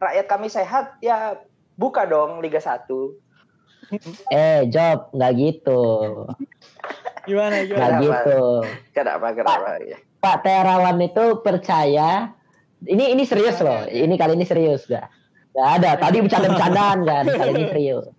[0.00, 1.36] rakyat kami sehat ya
[1.76, 2.88] buka dong Liga 1.
[4.32, 5.82] Eh, Job, nggak gitu.
[7.24, 7.84] Gimana Nggak gimana?
[7.84, 8.02] Kenapa?
[8.04, 8.40] gitu.
[8.92, 9.98] Kenapa kenapa ya?
[10.20, 12.32] Pak Terawan itu percaya
[12.88, 13.84] ini ini serius loh.
[13.88, 15.08] Ini kali ini serius gak?
[15.54, 15.90] Gak ada.
[15.96, 17.24] Tadi bercanda-bercandaan kan.
[17.30, 18.04] Kali ini serius.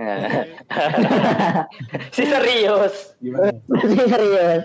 [2.15, 2.95] si serius.
[3.67, 4.63] Masih serius.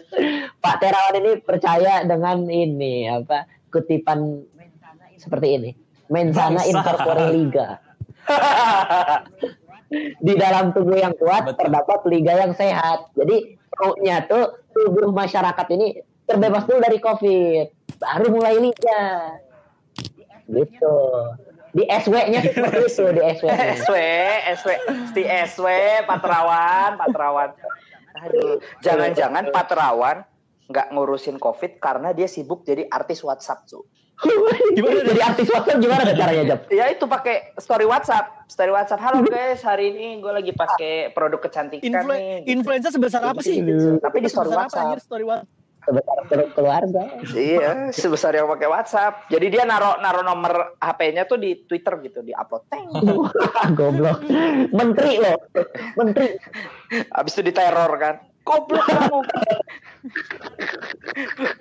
[0.62, 4.46] Pak Terawan ini percaya dengan ini apa kutipan
[5.18, 5.70] seperti ini.
[6.10, 7.78] Mensana in corpore liga.
[10.22, 11.66] Di dalam tubuh yang kuat Betul.
[11.66, 13.10] terdapat liga yang sehat.
[13.18, 15.98] Jadi maunya tuh tubuh masyarakat ini
[16.30, 17.98] terbebas dulu dari COVID.
[17.98, 19.02] Baru mulai liga.
[20.50, 20.94] Gitu.
[21.70, 23.74] Di SW-nya tuh seperti itu di SW-nya.
[23.78, 23.94] SW,
[24.58, 24.70] SW,
[25.14, 25.66] di SW,
[26.02, 27.50] Patrawan, Patrawan.
[28.26, 30.26] Aduh, jangan-jangan Patrawan
[30.70, 33.86] nggak ngurusin COVID karena dia sibuk jadi artis WhatsApp tuh.
[34.76, 36.60] Gimana jadi artis WhatsApp gimana caranya Job?
[36.68, 39.00] Ya itu pakai story WhatsApp, story WhatsApp.
[39.00, 42.44] Halo guys, hari ini gue lagi pakai produk kecantikan Influ nih.
[42.44, 42.50] gitu.
[42.52, 43.62] influenza sebesar apa sih?
[43.98, 45.00] Tapi di story WhatsApp.
[45.00, 45.59] story WhatsApp.
[45.80, 46.18] Sebesar
[46.52, 47.02] keluarga.
[47.32, 49.26] Iya, sebesar yang pakai WhatsApp.
[49.32, 52.68] Jadi dia naruh naruh nomor HP-nya tuh di Twitter gitu, di upload.
[52.68, 52.84] Teng.
[53.78, 54.20] Goblok.
[54.70, 55.40] Menteri loh.
[55.96, 56.36] Menteri.
[57.10, 58.14] Habis itu diteror kan.
[58.44, 59.18] Goblok kamu.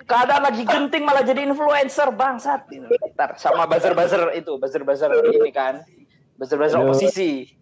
[0.04, 2.68] Kadang lagi genting malah jadi influencer bangsat.
[3.16, 5.80] Ntar sama buzzer-buzzer itu, buzzer-buzzer ini kan.
[6.36, 6.92] Buzzer-buzzer Aduh.
[6.92, 7.56] oposisi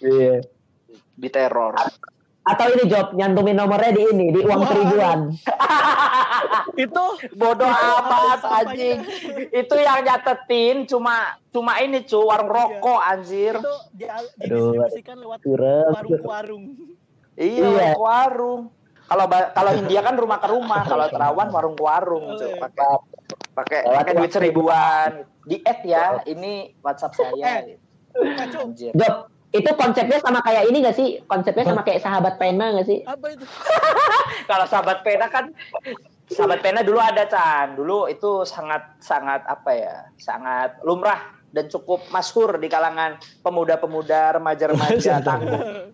[0.00, 0.40] Iya.
[1.20, 1.76] diteror.
[2.40, 4.68] Atau ini job nyantumin nomornya di ini di uang Wah.
[4.68, 5.18] seribuan.
[6.88, 7.04] Itu
[7.36, 9.04] Bodoh amat anjing.
[9.52, 13.60] Itu yang nyatetin cuma cuma ini cu warung rokok anjir.
[13.60, 13.72] itu
[14.40, 16.64] didistribusikan lewat warung-warung.
[17.36, 17.88] Iya, Iya.
[17.96, 18.72] warung.
[19.04, 22.46] Kalau kalau India kan rumah ke rumah, kalau Terawan warung ke warung Oh, cu.
[22.46, 22.56] iya.
[22.56, 22.88] Pakai
[23.52, 25.10] pakai pakai duit seribuan.
[25.44, 27.68] Di add ya, ini WhatsApp saya.
[27.68, 27.76] Eh.
[28.96, 31.18] Job, itu konsepnya sama kayak ini gak sih?
[31.26, 33.02] Konsepnya sama kayak sahabat pena gak sih?
[33.02, 33.42] Apa itu?
[34.50, 35.50] Kalau sahabat pena kan
[36.30, 37.74] sahabat pena dulu ada Chan.
[37.74, 39.94] Dulu itu sangat sangat apa ya?
[40.22, 45.90] Sangat lumrah dan cukup masyhur di kalangan pemuda-pemuda, remaja-remaja tangguh.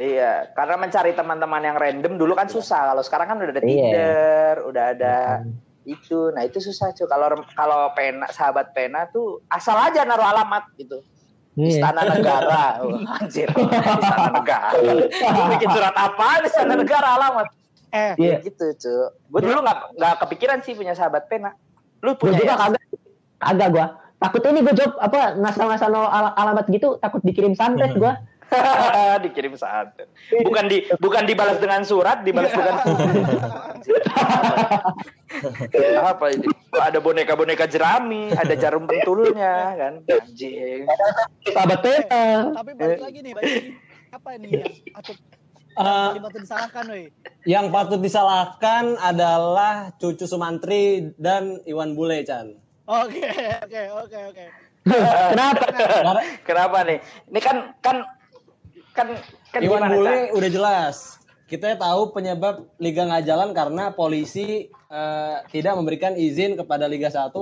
[0.00, 2.96] Iya, karena mencari teman-teman yang random dulu kan susah.
[2.96, 3.68] Kalau sekarang kan udah ada Iya.
[3.68, 5.16] Tinder, udah ada
[5.84, 6.32] itu.
[6.32, 7.04] Nah, itu susah cuy.
[7.04, 11.04] Kalau kalau pena sahabat pena tuh asal aja naruh alamat gitu.
[11.58, 11.82] Iya.
[11.82, 12.62] Istana Negara.
[12.78, 13.48] Oh, anjir.
[13.50, 14.68] Istana Negara.
[14.78, 17.46] Lu bikin surat apa Istana Negara alamat?
[17.90, 18.12] Eh.
[18.14, 19.08] Ya gitu, Cuk.
[19.26, 21.58] Gue dulu nggak nggak kepikiran sih punya sahabat pena.
[21.98, 22.58] Lu Gue punya juga ya?
[22.62, 22.82] kagak.
[23.38, 23.86] Kagak gua.
[24.18, 28.22] Takut ini gue job apa ngasal-ngasal al- alamat gitu takut dikirim santet gua.
[29.24, 30.08] dikirim santet.
[30.44, 32.76] Bukan di bukan dibalas dengan surat, dibalas dengan
[36.08, 36.46] apa ini?
[36.74, 39.92] Ada boneka-boneka jerami, ada jarum pentulnya kan.
[40.04, 40.84] Anjing.
[41.44, 42.52] Pena.
[42.56, 43.70] tapi balik lagi nih, balik lagi.
[44.08, 45.16] Apa nih yang patut
[45.78, 47.04] Eh, yang patut disalahkan, woi?
[47.46, 52.50] yang patut disalahkan adalah Cucu Sumantri dan Iwan Bule, Chan.
[52.90, 53.22] Oke,
[53.62, 54.44] oke, oke, oke.
[55.30, 55.64] Kenapa?
[56.42, 56.98] Kenapa nih?
[57.30, 57.96] Ini kan kan
[58.98, 59.06] kan
[59.48, 60.96] kan Iwan gimana, Bule udah jelas.
[61.46, 67.32] Kita tahu penyebab liga nggak jalan karena polisi eh, tidak memberikan izin kepada Liga 1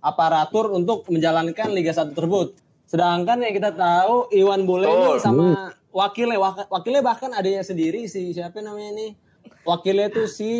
[0.00, 2.56] aparatur untuk menjalankan Liga 1 tersebut.
[2.84, 5.18] Sedangkan yang kita tahu Iwan Bule ini Betul.
[5.18, 5.44] sama
[5.90, 9.08] wakilnya wak- wakilnya bahkan adanya sendiri si siapa namanya ini?
[9.62, 10.50] Wakilnya tuh si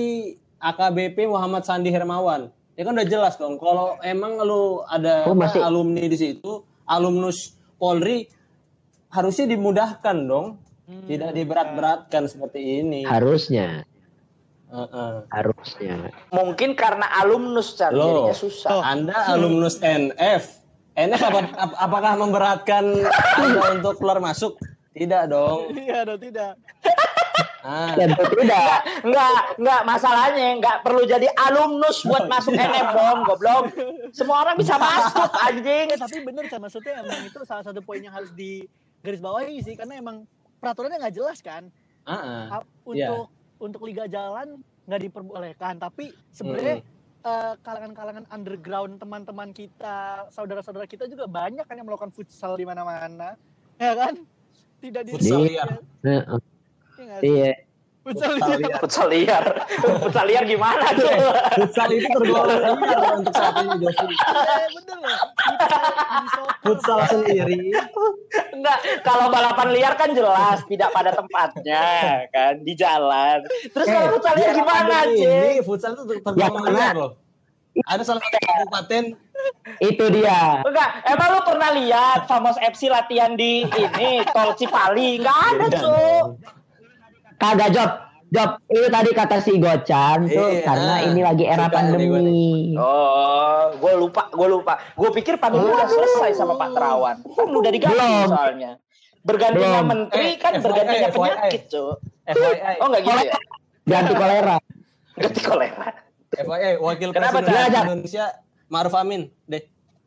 [0.59, 2.48] AKBP Muhammad Sandi Hermawan.
[2.72, 7.52] Ya kan udah jelas dong kalau emang lu ada Oh, masih- alumni di situ, alumnus
[7.76, 8.28] Polri
[9.12, 10.59] harusnya dimudahkan dong.
[10.83, 13.01] Tidak diberat-beratkan seperti ini.
[13.07, 13.81] Harusnya,
[14.68, 15.14] Heeh.
[15.31, 16.11] harusnya.
[16.29, 18.83] Mungkin karena alumnus Loh, jadinya susah.
[18.83, 20.61] Anda alumnus NF.
[20.92, 22.85] NF apa, ap- apakah memberatkan
[23.40, 24.59] Anda untuk keluar masuk?
[24.92, 25.72] Tidak dong.
[25.72, 26.61] Iya, dong, tidak.
[27.62, 28.85] Ah, Tentu tidak.
[29.07, 33.64] Enggak, enggak masalahnya enggak perlu jadi alumnus buat masuk NF dong, goblok.
[34.12, 35.94] Semua orang bisa masuk anjing.
[35.94, 38.66] Tapi bener sih maksudnya emang itu salah satu poin yang harus di
[39.03, 40.25] garis bawahi sih karena emang
[40.59, 41.69] peraturannya nggak jelas kan
[42.05, 42.59] ah.
[42.59, 43.61] Ap- untuk Iya.
[43.61, 46.83] untuk liga jalan nggak diperbolehkan tapi sebenarnya
[47.23, 53.38] eh, kalangan-kalangan underground teman-teman kita saudara-saudara kita juga banyak kan yang melakukan futsal di mana-mana
[53.77, 54.15] ya kan
[54.79, 55.65] tidak di Futsal iya?
[57.21, 57.53] Iya.
[58.03, 58.71] Futsal liar.
[58.83, 59.45] Futsal liar.
[60.03, 61.15] Futsal liar gimana tuh?
[61.62, 63.87] Futsal itu tergolong liar untuk saat ini.
[63.87, 65.23] Eh, bener loh
[66.62, 67.75] Futsal, sendiri.
[68.55, 71.87] Enggak, kalau balapan liar kan jelas tidak pada tempatnya
[72.35, 73.43] kan di jalan.
[73.71, 74.97] Terus kalau futsal liar gimana?
[75.07, 77.12] Ini futsal itu tergolong Ya, liar loh.
[77.88, 79.05] Ada salah satu kabupaten
[79.81, 80.61] Itu dia.
[80.62, 85.19] Enggak, emang lu pernah lihat Famos FC latihan di ini tol Cipali?
[85.19, 86.27] Enggak ada, Cuk.
[87.42, 87.90] Kagak job.
[88.31, 88.50] Job.
[88.64, 90.64] Itu tadi kata si Gocan tuh Iya.
[90.64, 92.72] karena ini lagi era pandemi.
[92.72, 94.78] Oh, gue lupa, gue lupa.
[94.94, 97.16] Gue pikir pandemi udah selesai sama Pak Terawan.
[97.20, 98.28] Kan udah diganti Belum.
[98.31, 98.72] soalnya.
[99.20, 99.87] Bergantinya Belum.
[99.87, 101.18] menteri Eh, kan FYI, bergantinya FYI.
[101.18, 101.94] penyakit, Cuk.
[102.24, 103.35] FYI, Oh, enggak gitu ya?
[103.85, 104.57] Ganti kolera.
[105.12, 105.87] Ganti kolera.
[106.33, 107.83] FYI, wakil Kenapa, presiden?
[107.85, 108.24] Indonesia
[108.66, 109.62] Maruf Amin, deh.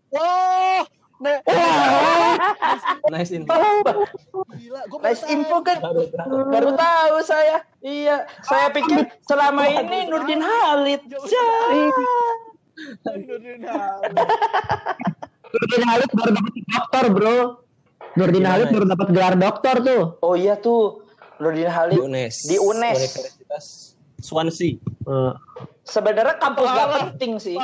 [0.09, 0.81] wah
[1.21, 1.38] nah,
[3.12, 3.54] Nice info.
[4.56, 5.78] gila gue Nice info kan.
[6.51, 7.63] Baru tahu saya.
[7.80, 11.01] Iya, saya pikir selama ini Nurdin Halid.
[11.08, 11.45] Cak.
[15.56, 17.38] Nurdin Halid baru dapat dokter, Bro.
[18.15, 20.04] Nurdin Gimana Halid baru dapat gelar dokter tuh.
[20.23, 21.04] Oh iya tuh,
[21.39, 22.47] Nurdin Halid UNES.
[22.47, 22.99] di UNES.
[22.99, 23.65] Universitas
[24.19, 24.80] Swansea.
[24.80, 25.34] Eh,
[25.86, 27.58] Sebenarnya kampus gak penting sih.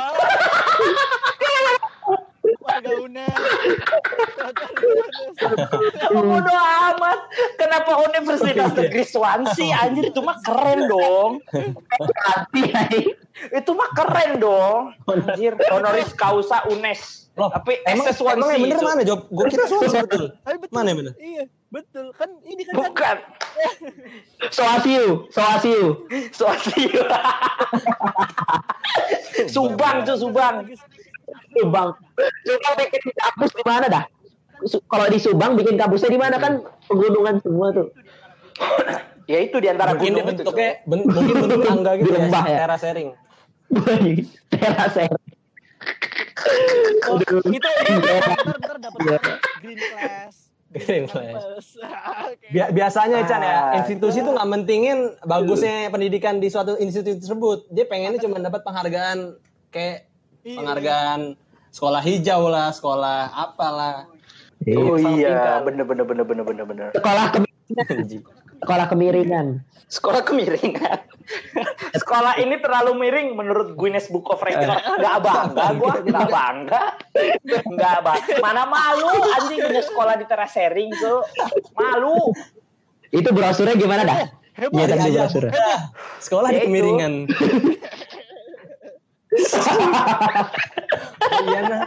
[6.12, 6.60] Bodoh
[6.92, 7.18] amat.
[7.60, 11.40] Kenapa Universitas Negeri Swansea anjir itu mah keren dong.
[13.52, 14.94] itu mah keren dong.
[15.08, 17.32] Anjir, honoris causa UNES.
[17.32, 18.84] Loh, Tapi emang, Swansea emang yang bener itu.
[18.84, 19.20] mana, Job?
[19.32, 20.36] Gue kira Swansea betul.
[20.44, 20.74] Tapi betul.
[20.76, 21.14] Mana yang bener?
[21.16, 22.06] Iya, betul.
[22.12, 23.16] Kan ini kan Bukan.
[24.52, 26.04] Soasiu, Soasiu.
[26.36, 27.08] Swansea.
[29.54, 30.68] Subang tuh Subang.
[31.52, 31.88] Subang.
[32.42, 34.04] Subang bikin kampus di mana dah?
[34.86, 36.52] Kalau di Subang bikin kampusnya di mana kan
[36.86, 37.88] pegunungan semua tuh.
[39.24, 40.30] Ya itu di antara Mungkin gunung itu.
[40.42, 42.58] bentuknya, ben- mungkin bentuk tangga gitu Di ya, lembah ya?
[42.66, 43.08] teras sharing.
[47.02, 49.00] Oh, itu ntar ntar dapat
[49.60, 50.34] green class.
[50.72, 51.66] Green class.
[52.48, 57.68] Bi- biasanya Chan ya, Ah, institusi tuh nggak mentingin bagusnya pendidikan di suatu institusi tersebut.
[57.68, 59.36] Dia pengennya cuma dapat penghargaan
[59.68, 60.11] kayak
[60.42, 60.58] Iya.
[60.58, 61.20] penghargaan
[61.70, 64.10] sekolah hijau lah, sekolah apalah.
[64.78, 65.60] Oh Sama iya, pintar.
[65.66, 66.86] bener bener bener bener bener bener.
[66.94, 67.98] Sekolah kemiringan.
[68.62, 69.46] Sekolah kemiringan.
[69.90, 70.98] Sekolah kemiringan.
[72.02, 74.78] Sekolah ini terlalu miring menurut Guinness Book of Record.
[74.78, 76.82] Gak bangga gua, gak bangga.
[77.74, 78.36] Gak bangga.
[78.38, 81.26] Mana malu anjing punya sekolah di teras sharing tuh.
[81.74, 82.30] Malu.
[83.10, 84.18] Itu brosurnya gimana dah?
[84.52, 84.78] Hebat.
[84.78, 85.22] Iya kan Aja.
[86.22, 86.68] Sekolah di Ya itu.
[86.70, 87.12] kemiringan.
[91.22, 91.82] Oh, iya nah.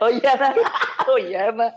[0.00, 0.52] Oh iya nah.
[1.10, 1.70] oh iya nah.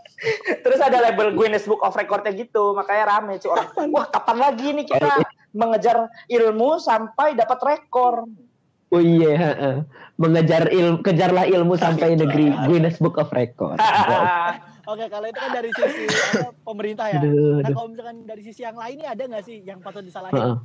[0.64, 4.68] terus ada label Guinness Book of Recordnya gitu makanya rame cuy orang wah kapan lagi
[4.72, 8.24] nih kita mengejar ilmu sampai dapat rekor
[8.88, 9.76] Oh iya, heeh.
[10.16, 13.76] mengejar ilmu, kejarlah ilmu sampai negeri Guinness Book of Record.
[14.88, 17.20] Oke, kalau itu kan dari sisi apa, pemerintah ya.
[17.20, 20.40] Aduh, Nah, kalau misalkan dari sisi yang lain nih ada nggak sih yang patut disalahin?
[20.40, 20.58] Heeh.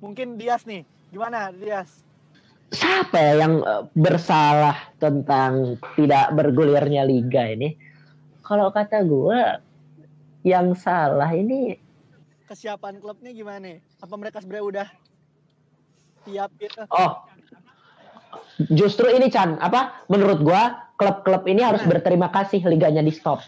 [0.00, 0.88] Mungkin Dias nih.
[1.12, 2.00] Gimana, Dias?
[2.72, 7.76] Siapa ya yang eh, bersalah tentang tidak bergulirnya liga ini?
[8.40, 9.40] Kalau kata gue,
[10.42, 11.78] yang salah ini
[12.48, 13.80] Kesiapan klubnya gimana?
[14.02, 14.88] Apa mereka sebenarnya udah
[16.28, 16.84] siap gitu?
[16.92, 17.24] Oh,
[18.68, 20.04] justru ini Chan, apa?
[20.12, 23.40] Menurut gua klub-klub ini harus berterima kasih liganya di stop.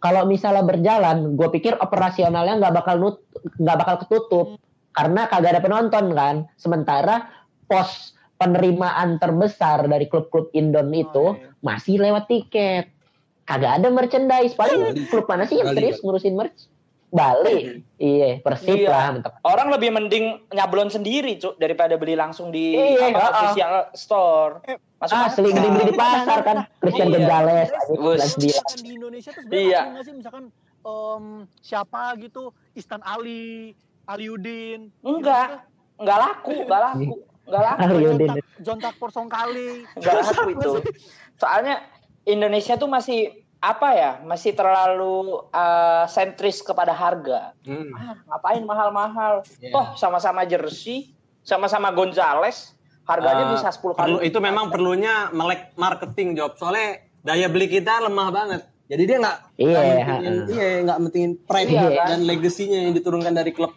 [0.00, 3.20] Kalau misalnya berjalan, gue pikir operasionalnya nggak bakal nut,
[3.60, 4.46] nggak bakal ketutup
[4.90, 6.36] karena kagak ada penonton kan.
[6.54, 7.28] Sementara
[7.64, 12.88] pos penerimaan terbesar dari klub-klub Indon itu masih lewat tiket.
[13.44, 14.54] Kagak ada merchandise.
[14.54, 16.70] Paling klub mana sih yang Bali, serius ngurusin merch?
[17.10, 17.82] Bali.
[17.98, 18.88] Iya, Persib Iya.
[18.88, 19.34] lah mentok.
[19.42, 23.34] orang lebih mending nyablon sendiri cuk daripada beli langsung di Iya, apa, heeh.
[23.34, 24.52] official store
[25.02, 25.56] masuk Asli akal.
[25.58, 26.56] beli-beli di pasar kan.
[26.78, 27.14] Christian Iya.
[27.18, 27.68] Gonzalez,
[28.38, 28.48] di
[28.94, 30.02] Indonesia tuh sebenarnya Iya.
[30.06, 30.44] sih misalkan
[30.80, 31.24] em,
[31.58, 33.74] siapa gitu Istan Ali,
[34.06, 35.64] Aliudin, enggak.
[36.00, 37.80] Enggak laku enggak laku enggak laku.
[37.84, 38.18] Aliudin.
[38.18, 39.84] Jontak, Jontak Porsongkali.
[39.98, 40.70] enggak laku itu.
[41.36, 41.84] Soalnya
[42.24, 47.52] Indonesia tuh masih apa ya masih terlalu eh, sentris kepada harga.
[47.68, 47.92] Hmm.
[47.92, 49.44] ah, ngapain mahal-mahal?
[49.60, 49.72] Iya.
[49.72, 51.12] toh sama-sama jersey
[51.44, 52.72] sama-sama Gonzales
[53.04, 56.54] harganya Eh, bisa 10 kali perlu, itu memang perlunya melek marketing job.
[56.56, 60.50] Soalnya daya beli kita lemah banget jadi dia nggak Iya, nggak mentingin, ha-ha.
[60.50, 62.06] iya nggak mentingin pride Iya, kan?
[62.10, 63.70] dan legasinya yang diturunkan dari klub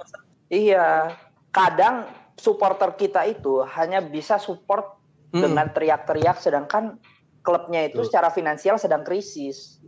[0.49, 1.13] Iya,
[1.49, 4.97] kadang supporter kita itu hanya bisa support
[5.33, 5.41] Hmm.
[5.41, 7.01] dengan teriak-teriak, sedangkan
[7.41, 9.81] klubnya itu secara finansial sedang krisis.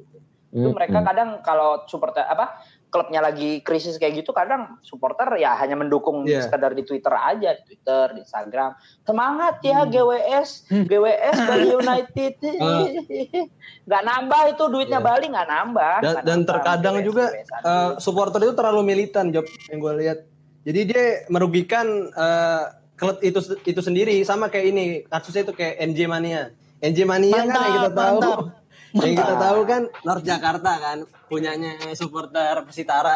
[0.50, 1.06] Itu Hmm, mereka hmm.
[1.06, 2.58] kadang kalau supporter apa
[2.96, 6.42] klubnya lagi krisis kayak gitu, kadang supporter ya hanya mendukung Iya.
[6.42, 8.72] sekedar di Twitter aja, di Twitter, di Instagram.
[9.02, 9.92] Semangat ya Hmm.
[9.92, 10.50] GWS,
[10.82, 12.34] GWS Bali United.
[13.84, 15.96] Nggak nambah itu duitnya Bali nggak nambah.
[15.98, 17.50] dan, dan nambah terkadang GWS, juga GWS.
[17.62, 20.20] eh, supporter itu terlalu militan job yang gue lihat
[20.64, 22.64] jadi dia merugikan eh,
[22.96, 26.42] klub itu itu sendiri sama kayak ini kasusnya itu kayak NJ Mania
[26.80, 28.40] NJ Mania kan yang kita Mantap, tahu mantap.
[28.96, 33.16] Yang kita tahu kan North Jakarta kan punyanya supporter Persitara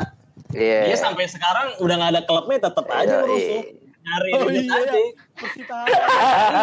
[0.50, 0.90] Iya.
[0.90, 3.62] dia sampai sekarang udah nggak ada klubnya tetap aja Iya, iya.
[4.00, 5.10] nyari Oh iya, aja ya.
[5.36, 5.78] Persita.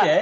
[0.03, 0.19] iya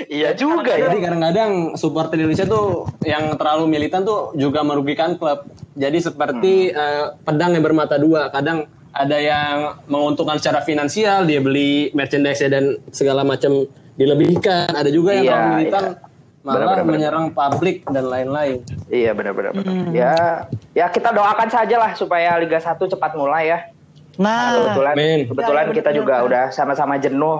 [0.00, 0.86] Iya juga ya.
[0.86, 5.46] Jadi kadang-kadang supporter Indonesia tuh yang terlalu militan tuh juga merugikan klub.
[5.74, 8.28] Jadi seperti eh, pedang yang bermata dua.
[8.28, 13.64] Kadang ada yang menguntungkan secara finansial, dia beli merchandise dan segala macam
[13.94, 14.70] dilebihkan.
[14.70, 16.09] Ada juga yang Iya, terlalu militan iya.
[16.40, 16.84] Malah Benar-benar.
[16.88, 18.64] menyerang publik dan lain-lain.
[18.88, 19.52] Iya benar-benar.
[19.92, 20.14] Ya,
[20.72, 23.58] ya kita doakan saja lah supaya Liga 1 cepat mulai ya.
[24.16, 25.18] Nah, Nah, kebetulan Amin.
[25.26, 26.26] kebetulan Ya, kita benar, juga benar.
[26.28, 27.38] udah sama-sama jenuh.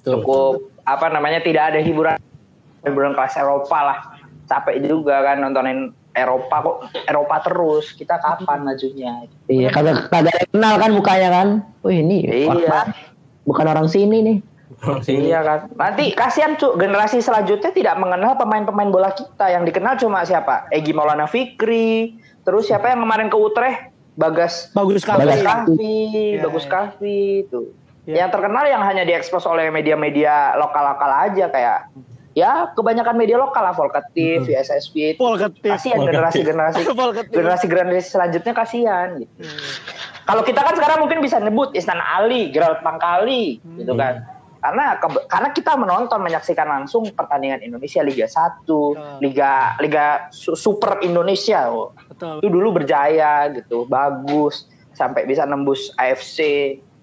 [0.00, 0.12] Tuh.
[0.16, 2.16] Cukup apa namanya tidak ada hiburan
[2.80, 3.98] hiburan kelas Eropa lah.
[4.46, 7.92] Capek juga kan nontonin Eropa kok Eropa terus.
[7.92, 9.28] Kita kapan majunya?
[9.46, 11.48] Iya, kagak kagak kenal kan mukanya kan.
[11.84, 12.48] Wih, ini Iya.
[12.48, 12.88] orang
[13.44, 14.36] bukan orang sini nih.
[15.10, 15.58] Iya kan.
[15.74, 19.50] Nanti kasihan cuk generasi selanjutnya tidak mengenal pemain-pemain bola kita.
[19.50, 20.70] Yang dikenal cuma siapa?
[20.70, 22.14] Egi Maulana Fikri.
[22.46, 23.90] Terus siapa yang kemarin ke Utrecht?
[24.14, 25.26] Bagas bagus sekali.
[25.26, 25.96] Bagus Kahfi,
[26.36, 26.70] Iya, Bagus iya.
[26.70, 27.60] Kahfi itu.
[28.04, 28.16] Iya.
[28.26, 31.78] Yang terkenal yang hanya diekspos oleh media-media lokal-lokal aja kayak
[32.34, 35.20] ya kebanyakan media lokal lah Volkatif, VSSP itu.
[35.20, 35.66] Volkatif.
[35.66, 36.80] Kasihan generasi-generasi
[37.36, 39.34] generasi-generasi selanjutnya kasihan gitu.
[40.26, 44.39] Kalau kita kan sekarang mungkin bisa nyebut Istan Ali, Gerald Pangkali gitu kan.
[44.60, 48.68] Karena karena kita menonton menyaksikan langsung pertandingan Indonesia Liga 1,
[49.24, 51.72] Liga Liga Su- Super Indonesia.
[51.72, 52.44] oh Betul.
[52.44, 56.38] itu dulu berjaya gitu bagus sampai bisa nembus AFC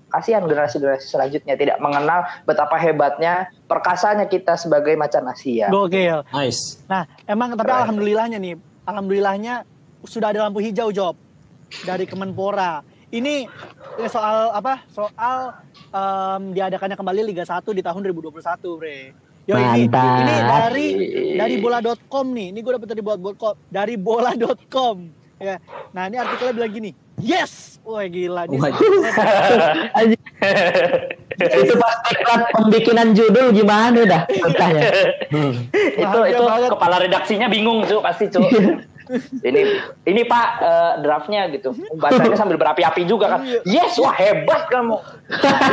[0.08, 6.24] kasihan generasi-generasi selanjutnya tidak mengenal betapa hebatnya perkasanya kita sebagai macan Asia Gokil.
[6.32, 6.80] Nice.
[6.88, 8.56] Nah, emang tapi alhamdulillahnya nih,
[8.88, 9.68] alhamdulillahnya
[10.08, 11.18] sudah ada lampu hijau job
[11.84, 12.80] dari Kemenpora.
[13.08, 13.48] Ini,
[13.98, 14.84] ini soal apa?
[14.92, 19.00] Soal em, diadakannya kembali Liga 1 di tahun 2021, Bre.
[19.48, 20.20] Yo ini, Mantap.
[20.20, 20.88] ini dari
[21.40, 22.48] dari bola.com nih.
[22.52, 24.98] Ini gue dapet dari bola.com, dari bola.com.
[25.40, 25.56] Ya.
[25.96, 26.92] Nah, ini artikelnya bilang gini.
[27.22, 27.80] Yes.
[27.88, 28.60] Wah, gila nih.
[31.38, 36.70] itu pas teklat pembikinan judul gimana dah itu itu banget.
[36.74, 38.42] kepala redaksinya bingung cu pasti cu
[39.44, 39.62] ini
[40.06, 44.98] ini pak eh, draftnya gitu bacanya sambil berapi-api juga kan yes wah hebat kamu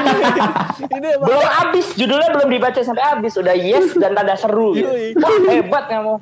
[0.98, 4.90] ini belum habis judulnya belum dibaca sampai habis udah yes dan tanda seru gitu.
[5.18, 6.14] Wah hebat kamu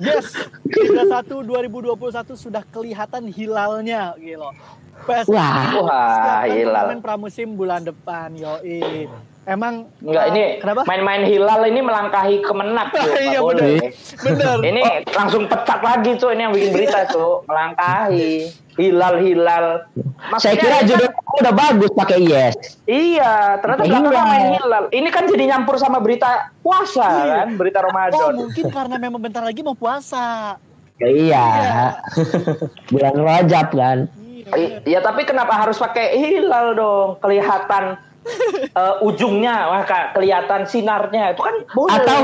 [0.00, 4.48] Yes, Liga 1 2021 sudah kelihatan hilalnya gitu.
[5.04, 5.84] PSSI Wah.
[5.84, 6.96] Wah, hilal.
[7.00, 9.08] pramusim bulan depan, yoi.
[9.42, 10.80] Emang Enggak, uh, ini kenapa?
[10.84, 13.00] main-main hilal ini melangkahi kemenang tuh.
[13.10, 13.80] Iya, boleh.
[14.20, 14.56] Bener.
[14.68, 19.88] Ini langsung pecat lagi tuh ini yang bikin berita tuh melangkahi hilal-hilal.
[20.36, 21.08] Saya kira judul
[21.40, 22.54] udah bagus pakai yes.
[22.84, 24.00] Iya, ternyata Hilal.
[24.02, 24.84] belakangnya main hilal.
[24.90, 27.34] Ini kan jadi nyampur sama berita puasa Iya.
[27.40, 28.32] kan, berita Oh, Ramadan.
[28.36, 30.56] mungkin karena memang bentar lagi mau puasa.
[30.98, 31.46] Iya.
[32.88, 33.98] Bulan Rajab kan.
[34.50, 37.08] I- Ya tapi kenapa harus pakai hilal dong?
[37.18, 37.96] Kelihatan
[38.72, 41.32] eh, ujungnya, wah Kak, kelihatan sinarnya.
[41.32, 41.94] Itu kan boleh.
[41.96, 42.18] Atau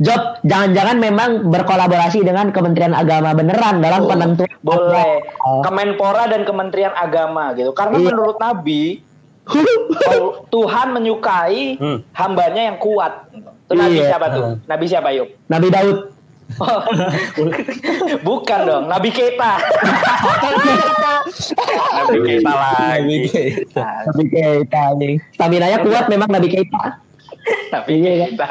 [0.00, 5.26] job jangan-jangan memang berkolaborasi dengan Kementerian Agama beneran dalam penentuan boleh.
[5.42, 5.60] Oh.
[5.60, 7.72] Kemenpora dan Kementerian Agama gitu.
[7.72, 8.06] Karena Iya.
[8.12, 9.02] menurut Nabi
[10.54, 11.76] Tuhan menyukai
[12.14, 13.26] hambanya yang kuat.
[13.66, 14.06] Itu Nabi Iya.
[14.14, 14.44] siapa tuh?
[14.68, 15.28] Nabi siapa yuk?
[15.50, 15.98] Nabi Daud.
[16.60, 16.80] Oh.
[18.26, 19.60] Bukan dong, Nabi Keita.
[22.02, 23.18] Nabi Keita lagi.
[23.78, 25.14] Nabi Keita nih.
[25.36, 27.00] Stamina-nya kuat memang Nabi Keita.
[27.72, 28.50] Nabi Keita.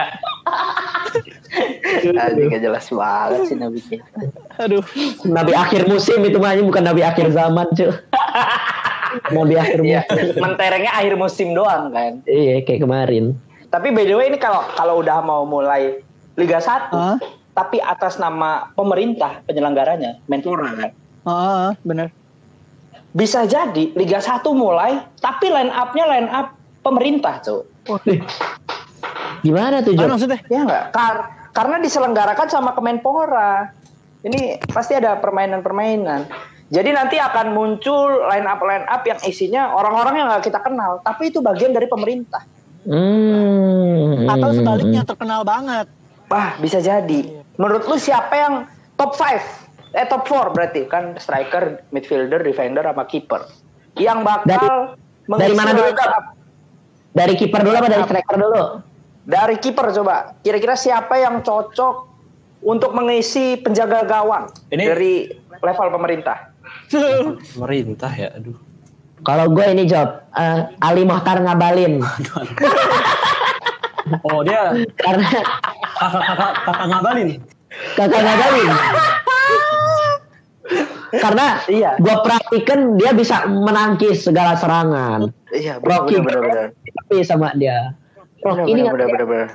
[2.02, 4.20] Aduh, gak jelas banget sih Nabi Keita.
[4.64, 4.84] Aduh.
[5.28, 7.92] Nabi akhir musim itu mah bukan Nabi akhir zaman, cuy.
[9.36, 10.40] Nabi akhir Iya, musim.
[10.40, 12.24] menterengnya akhir musim doang kan.
[12.24, 13.36] Iya, kayak kemarin.
[13.68, 16.00] Tapi by the way ini kalau kalau udah mau mulai
[16.40, 17.20] Liga 1, Hah?
[17.52, 20.92] Tapi atas nama pemerintah penyelenggaranya, Menpora kan.
[21.28, 22.10] Ah, bener.
[23.12, 27.68] Bisa jadi Liga 1 mulai, tapi line up-nya line up pemerintah, Cuk.
[29.46, 30.08] Gimana tuh, Jok?
[30.08, 30.40] maksudnya?
[30.48, 30.84] Ya enggak?
[30.96, 33.76] Kar- karena diselenggarakan sama Kemenpora.
[34.22, 36.30] Ini pasti ada permainan-permainan.
[36.72, 41.04] Jadi nanti akan muncul line up line up yang isinya orang-orang yang nggak kita kenal,
[41.04, 42.48] tapi itu bagian dari pemerintah.
[42.88, 44.24] Hmm.
[44.30, 45.92] Atau sebaliknya terkenal banget.
[46.32, 47.41] Wah, bisa jadi.
[47.56, 48.54] Menurut lu siapa yang
[48.96, 49.92] top 5?
[49.92, 53.44] Eh top 4 berarti kan striker, midfielder, defender sama kiper.
[53.96, 54.70] Yang bakal Dari-
[55.28, 56.26] mengisi dari mana dulu, up.
[57.12, 58.62] Dari kiper dulu apa dari striker dulu?
[59.22, 60.16] Dari kiper coba.
[60.40, 61.96] Kira-kira siapa yang cocok
[62.62, 65.14] untuk mengisi penjaga gawang Ini- dari
[65.60, 66.56] level pemerintah?
[67.52, 68.56] Pemerintah ya, aduh.
[69.22, 72.02] Kalau gue ini job eh, Ali Mohtar ngabalin
[74.28, 75.28] Oh dia karena
[75.98, 77.30] kakak-kakak kakak ngabalin.
[77.96, 78.70] kakak ngabalin.
[81.12, 81.92] karena Iya.
[82.00, 85.28] gue perhatikan dia bisa menangkis segala serangan.
[85.52, 86.72] Iya, Rocky benar-benar.
[86.72, 87.92] tapi sama dia.
[88.42, 89.52] Rocky ini Benar-benar.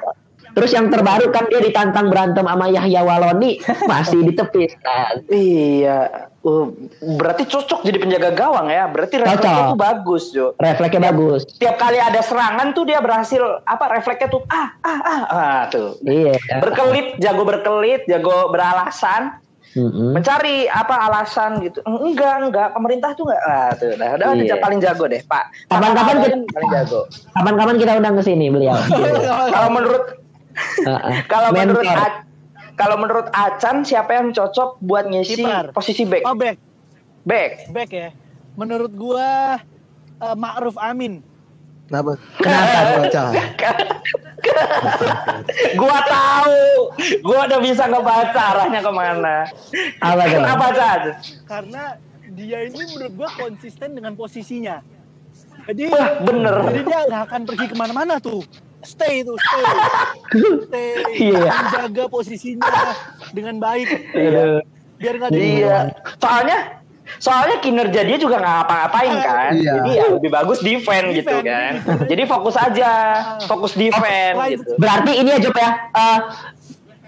[0.57, 5.21] Terus yang terbaru kan dia ditantang berantem sama Yahya Waloni masih ditepis kan.
[5.29, 6.33] Iya.
[6.47, 6.71] Uh,
[7.19, 8.87] berarti cocok jadi penjaga gawang ya.
[8.87, 10.55] Berarti refleksnya tuh bagus, Jo.
[10.57, 11.43] Refleksnya bagus.
[11.59, 15.99] Tiap kali ada serangan tuh dia berhasil apa refleksnya tuh ah ah ah ah tuh.
[16.07, 16.39] Iya.
[16.63, 19.43] Berkelit, jago berkelit, jago beralasan,
[19.75, 20.15] Mm-mm.
[20.15, 21.83] mencari apa alasan gitu.
[21.83, 23.43] Enggak, enggak, pemerintah tuh enggak.
[23.43, 23.93] Ah, tuh.
[23.99, 24.43] Nah, udah Iya.
[24.47, 25.45] dia paling jago deh, Pak.
[25.67, 27.01] Kapan-kapan kita- paling jago.
[27.35, 28.79] Kapan-kapan kita undang ke sini beliau.
[29.51, 30.25] Kalau menurut.
[31.33, 31.85] kalau menurut
[32.77, 35.73] kalau menurut Acan siapa yang cocok buat ngisi Kiper.
[35.73, 36.23] posisi back?
[36.29, 36.61] Oh, back.
[37.25, 37.73] Back.
[37.73, 38.09] Back ya.
[38.57, 39.61] Menurut gua
[40.21, 41.25] eh, Ma'ruf Amin.
[41.87, 42.19] Kenapa?
[42.43, 42.79] Kenapa?
[42.99, 43.23] Baca.
[45.81, 46.63] Gua tahu.
[47.23, 49.37] Gua udah bisa ngebaca arahnya ke mana.
[50.03, 50.23] Apa?
[50.27, 51.01] Kenapa Chan?
[51.47, 51.83] Karena
[52.35, 54.83] dia ini menurut gua konsisten dengan posisinya.
[55.67, 56.55] Jadi, Wah, bener.
[56.71, 58.43] jadi dia nggak akan pergi ke mana-mana tuh.
[58.83, 59.63] Stay tuh, stay.
[60.69, 60.91] Stay.
[61.33, 61.49] Iya.
[61.49, 62.69] Menjaga posisinya
[63.33, 63.89] dengan baik.
[64.13, 64.61] Iya.
[64.97, 65.79] Biar nggak di Iya.
[66.19, 66.59] Soalnya
[67.19, 69.53] soalnya kinerja dia juga nggak ngapa-ngapain kan.
[69.55, 69.73] Iya.
[69.79, 71.73] Jadi ya lebih bagus defend gitu kan.
[71.81, 72.01] defend.
[72.11, 72.91] Jadi fokus aja,
[73.47, 74.71] fokus defend gitu.
[74.77, 75.71] Berarti ini ya Jop ya.
[75.95, 76.19] eh,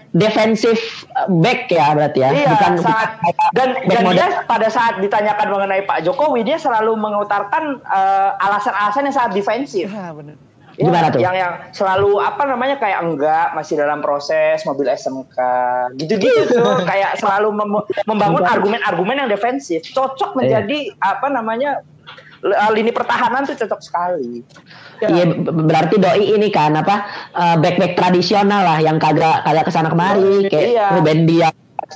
[0.09, 2.29] defensif eh, back ya berarti ya.
[2.33, 3.09] Iya, Bukan saat
[3.53, 4.17] dan dan model.
[4.17, 9.85] dia pada saat ditanyakan mengenai Pak Jokowi dia selalu mengutarakan eh, alasan-alasan yang sangat defensif.
[9.87, 10.35] Ya, bener.
[10.79, 11.19] Ya, Gimana tuh?
[11.19, 15.35] Yang yang selalu apa namanya kayak enggak masih dalam proses mobil SMK
[15.99, 21.83] gitu-gitu tuh kayak selalu mem- membangun argumen-argumen yang defensif cocok menjadi apa namanya
[22.39, 24.39] uh, lini pertahanan tuh cocok sekali.
[24.99, 26.95] Iya b- berarti doi ini kan apa
[27.31, 30.87] eh, back-back tradisional lah yang kagak kagak ke sana kemari kayak Iya.
[30.95, 31.55] Ruben Dias,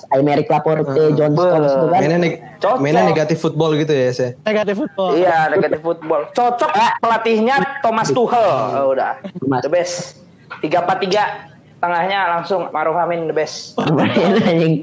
[0.09, 1.99] Aymeric Laporte, John Stones itu kan.
[1.99, 2.77] Mainnya, neg- Cocok.
[2.79, 4.31] mainnya negatif football gitu ya, saya.
[4.41, 5.09] Negatif football.
[5.13, 6.21] Iya, negatif football.
[6.31, 8.47] Cocok pelatihnya Thomas Tuchel.
[8.73, 9.19] Oh, udah.
[9.61, 10.23] The best.
[10.61, 13.75] 3-4-3 tengahnya langsung Maruf Amin the best.
[13.91, 14.75] Main anjing.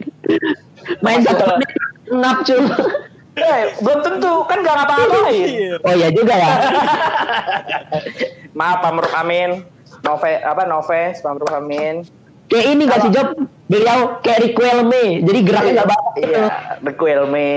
[1.00, 1.56] Main satu
[2.10, 2.60] ngap cuy.
[3.30, 5.80] Eh, belum tentu kan gak ngapa-ngapain.
[5.80, 6.50] Oh iya juga ya.
[8.58, 9.64] Maaf Pak Maruf Amin.
[10.02, 12.04] Nove apa Nove Pak Maruf Amin.
[12.50, 13.28] Kayak ini gak sih Job?
[13.64, 16.14] Beliau kayak Riquelme, jadi geraknya gak banyak.
[16.18, 16.44] Iya,
[16.82, 17.50] Requelme.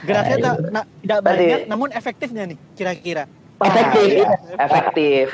[0.00, 3.24] Geraknya tak na- tidak banyak, namun efektifnya nih kira-kira.
[3.60, 4.24] Efektif.
[4.24, 5.26] Ah, iya, efektif.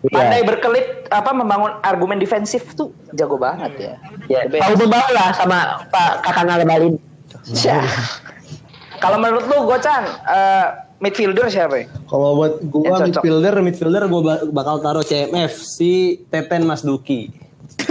[0.00, 0.14] Iya.
[0.14, 3.92] Pandai berkelit apa membangun argumen defensif tuh jago banget ya.
[4.30, 5.58] Ya, tahu membawa lah sama
[5.90, 6.94] Pak Kakang Alebalin.
[7.44, 7.82] Syah.
[8.96, 10.66] Kalau menurut lu Gocan eh,
[10.96, 11.86] midfielder siapa ya?
[12.06, 15.92] Kalau buat gua midfielder, midfielder gua ba- bakal taruh CMF si
[16.30, 17.28] Teten Mas Duki.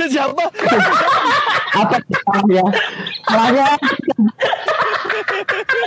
[0.10, 0.44] Siapa?
[1.74, 2.64] Apa salahnya?
[3.28, 3.66] Salahnya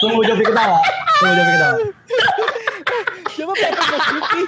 [0.00, 0.80] Tunggu Jopi ketawa.
[1.20, 1.78] Tunggu Jopi ketawa.
[3.36, 4.42] Siapa Pepe Mas Duki?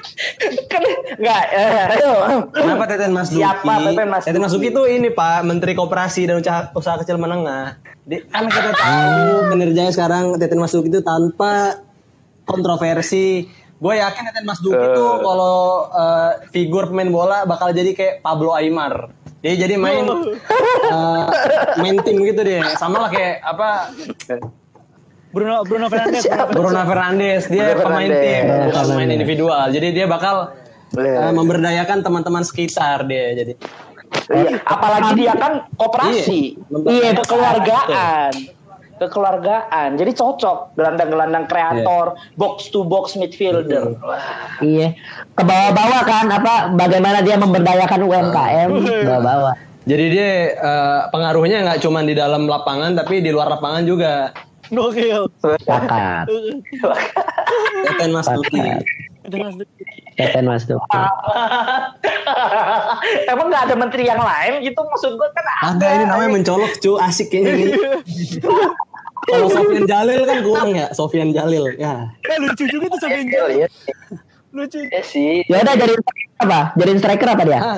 [0.72, 0.82] Kan
[1.20, 2.12] enggak eh, ayo.
[2.56, 3.44] Kenapa Teten Mas Duki?
[3.44, 7.20] Siapa Teten Mas Teten Mas Duki itu ini Pak, Menteri Koperasi dan Usaha, Usaha Kecil
[7.20, 7.76] Menengah.
[8.08, 11.84] Di, kan kita tahu kinerjanya sekarang Teten Mas Duki itu tanpa
[12.48, 13.44] kontroversi.
[13.78, 15.56] Gue yakin Teten Mas Duki itu kalau
[15.92, 19.12] eh, figur pemain bola bakal jadi kayak Pablo Aimar.
[19.38, 21.24] Dia jadi main eh,
[21.78, 22.62] main tim gitu deh.
[22.74, 23.94] Sama lah kayak apa
[25.30, 26.24] Bruno Bruno Fernandes.
[26.50, 27.42] Bruno Fernandes.
[27.46, 28.26] Dia Bruno pemain Fernandes.
[28.26, 28.88] tim, bukan Fernandes.
[28.90, 29.64] pemain individual.
[29.70, 30.36] Jadi dia bakal
[30.98, 33.54] eh, memberdayakan teman-teman sekitar dia jadi.
[34.28, 36.56] Iya, apalagi dia kan koperasi.
[36.56, 36.90] Iya.
[36.90, 38.32] Iya, kekeluargaan.
[38.98, 39.94] Kekeluargaan.
[39.94, 43.94] Jadi cocok gelandang-gelandang kreator, box to box midfielder.
[44.02, 44.94] Wah, iya.
[45.34, 48.70] Ke bawah-bawah kan apa bagaimana dia memberdayakan UMKM
[49.06, 49.68] bawa-bawa.
[49.88, 54.36] Jadi dia eh, pengaruhnya nggak cuma di dalam lapangan tapi di luar lapangan juga.
[54.68, 55.32] Gokil.
[55.40, 56.28] Sepakat.
[57.88, 58.60] Teten Mas Duki.
[60.20, 60.92] Teten Mas Duki.
[63.32, 67.00] Emang nggak ada menteri yang lain gitu maksud gue kan Ada ini namanya mencolok cu
[67.00, 67.72] asik kayaknya ini.
[69.28, 71.64] Kalau Sofian Jalil kan kurang ya, Sofian Jalil.
[71.76, 72.08] Ya.
[72.24, 73.56] Eh lucu juga tuh Sofian Iya, Jalil.
[73.56, 73.68] iya.
[74.48, 74.78] Lucu.
[74.84, 75.44] Ya sih.
[75.44, 75.94] Ya udah jadi
[76.38, 76.60] apa?
[76.74, 77.58] Jadiin striker apa dia?
[77.58, 77.76] Ah,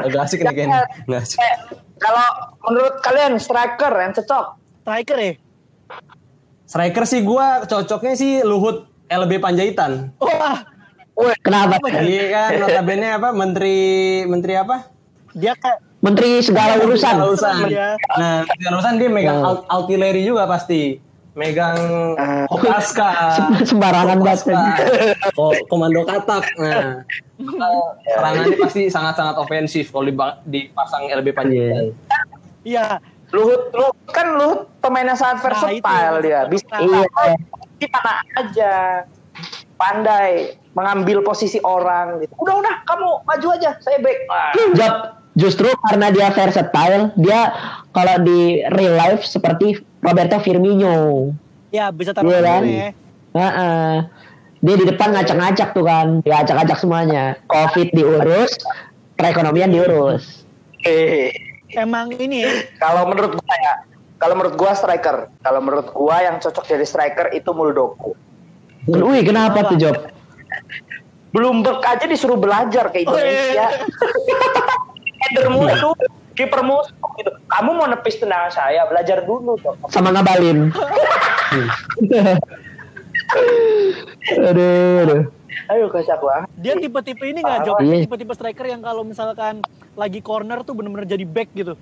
[0.00, 0.80] agak asik nih kayaknya.
[1.04, 1.38] Nggak asik.
[1.38, 1.54] Eh,
[1.98, 2.26] Kalau
[2.64, 4.44] menurut kalian striker yang cocok?
[4.80, 5.32] Striker ya?
[6.64, 10.14] Striker sih gua cocoknya sih Luhut LB Panjaitan.
[10.16, 10.62] Wah,
[11.42, 11.76] Kenapa?
[11.98, 13.76] Iya kan notabene apa menteri
[14.24, 14.88] menteri apa?
[15.30, 17.12] dia kayak Menteri segala urusan.
[17.12, 17.54] Segala urusan.
[17.68, 17.88] Iya.
[18.14, 19.48] Nah, segala urusan dia megang Oh.
[19.50, 20.96] alt- artileri juga pasti.
[21.30, 21.78] Megang
[22.48, 23.10] Kopaska.
[23.70, 24.40] Sembarangan banget.
[25.30, 26.42] Ko- komando katak.
[26.58, 27.06] Nah,
[28.02, 30.10] serangannya pasti sangat-sangat ofensif kalau
[30.42, 31.94] dipasang LB Panjaitan.
[32.62, 32.98] iya.
[33.30, 36.24] Luhut, Luhut kan Luhut pemain yang sangat versatile itu.
[36.24, 36.40] dia.
[36.46, 37.06] Bisa Iya.
[37.78, 38.72] di mana aja.
[39.76, 40.30] Pandai
[40.72, 42.34] mengambil posisi orang gitu.
[42.36, 44.18] Udah udah kamu maju aja, saya back.
[44.26, 44.50] Wah.
[45.40, 47.40] Justru karena dia versatile, dia
[47.96, 51.32] kalau di real life seperti Roberto Firmino.
[51.72, 52.62] Ya bisa taruh Iya kan?
[52.68, 52.88] ya.
[53.32, 53.92] Heeh.
[54.60, 57.40] Dia di depan ngacak-ngacak tuh kan, dia acak-acak semuanya.
[57.48, 58.52] Covid diurus,
[59.16, 60.44] perekonomian diurus.
[60.84, 61.32] Eh,
[61.72, 62.52] Emang ini ya.
[62.76, 63.74] kalau menurut gua ya,
[64.20, 65.32] kalau menurut gua striker.
[65.40, 68.12] Kalau menurut gua yang cocok jadi striker itu Muldoko.
[68.84, 69.96] Wih, kenapa tuh Job?
[71.30, 73.70] Bloomberg aja disuruh belajar ke Indonesia.
[75.20, 75.92] Header musuh,
[76.32, 77.30] kiper musuh gitu.
[77.48, 79.76] Kamu mau nepis tendangan saya, belajar dulu dong.
[79.92, 80.72] Sama ngabalin.
[84.48, 85.22] aduh, aduh.
[85.70, 86.48] Ayo kocak banget.
[86.58, 87.78] Dia tipe-tipe ini nggak Jok?
[87.84, 88.02] Iya.
[88.06, 89.62] Tipe-tipe striker yang kalau misalkan
[89.94, 91.78] lagi corner tuh bener-bener jadi back gitu.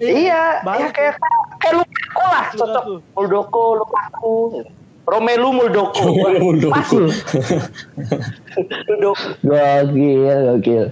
[0.00, 1.14] Iya, ya kayak
[1.60, 2.84] kayak Lukaku lah cocok.
[3.16, 4.36] Muldoko, Lukaku.
[5.06, 6.02] Romelu Muldoko.
[6.02, 6.40] Masih.
[6.42, 6.98] Muldoko.
[9.46, 10.84] Gokil, gokil.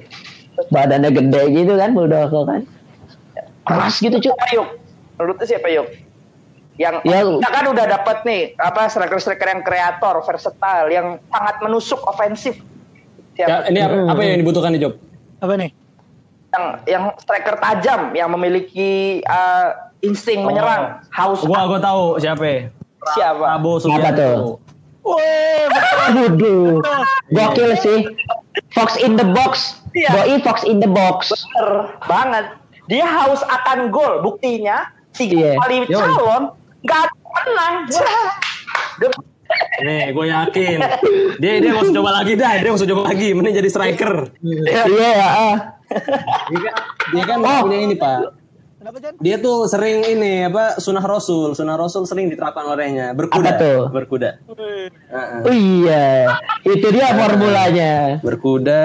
[0.70, 2.62] Badannya gede gitu kan, Muldoko kan.
[3.64, 4.30] Keras gitu cuy.
[4.30, 4.68] Siapa yuk?
[5.18, 5.86] Menurutnya siapa yuk?
[6.74, 12.02] Yang Ya, kita kan udah dapat nih apa striker-striker yang kreator, versatile, yang sangat menusuk
[12.02, 12.58] ofensif.
[13.38, 13.70] Ya, Siapa?
[13.70, 14.94] ini apa, apa yang dibutuhkan nih Job?
[15.38, 15.70] Apa nih?
[16.54, 22.44] yang yang striker tajam yang memiliki uh, insting menyerang haus Gua gua tahu siapa.
[22.46, 22.58] ya.
[23.18, 23.90] siapa Prabowo tuh?
[23.90, 24.30] Subianto.
[25.04, 26.80] Wih, Waduh.
[27.28, 27.98] Gokil sih.
[28.72, 29.76] Fox in the box.
[29.94, 30.10] Iya.
[30.12, 31.30] Doi Fox in the box.
[31.30, 31.70] Bener
[32.04, 32.44] banget
[32.84, 35.62] dia haus akan gol buktinya tiga Iya.
[35.62, 35.96] kali Yo.
[35.96, 36.42] calon
[36.82, 37.74] nggak ada yang menang
[39.84, 40.78] Nih, gue yakin.
[41.36, 42.58] Dia dia usah coba lagi dah.
[42.58, 43.36] Dia usah coba lagi.
[43.36, 44.32] Mending jadi striker.
[44.40, 45.56] Iya, ah.
[46.48, 46.74] Dia kan,
[47.12, 47.60] dia kan Oh.
[47.68, 48.34] punya ini pak.
[48.80, 49.12] Kenapa Jan?
[49.20, 51.52] Dia tuh sering ini apa sunah rasul.
[51.52, 53.12] Sunah rasul sering diterapkan olehnya.
[53.12, 53.52] Berkuda.
[53.52, 53.80] Apa tuh?
[53.88, 54.30] Berkuda.
[54.52, 54.88] Wih.
[55.12, 55.40] Heeh.
[55.44, 56.04] Oh iya,
[56.64, 57.92] itu dia formulanya.
[58.20, 58.84] Berkuda,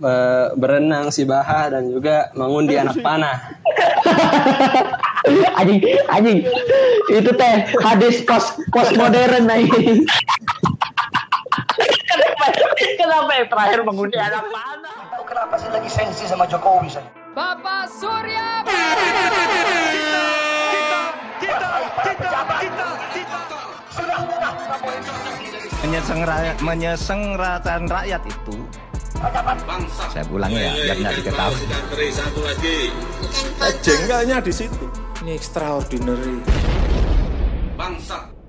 [0.00, 3.36] eh, berenang si baha dan juga mengundi anak panah.
[5.60, 6.38] anjing, anjing.
[7.12, 10.04] Itu teh hadis pos pos modern anjing.
[12.10, 12.44] kenapa
[12.98, 17.06] kenapa yang terakhir mengundi anak panah Tahu kenapa sih lagi sensi sama Jokowi saya?
[17.30, 18.64] Bapak Surya
[25.80, 28.56] Menyesengra, menyesengrakan rakyat itu.
[30.10, 31.64] Saya ulangi ya biar nggak diketahui
[33.84, 34.86] jengkelnya di situ.
[35.20, 36.40] Ini extraordinary.
[37.76, 38.39] Bangsat.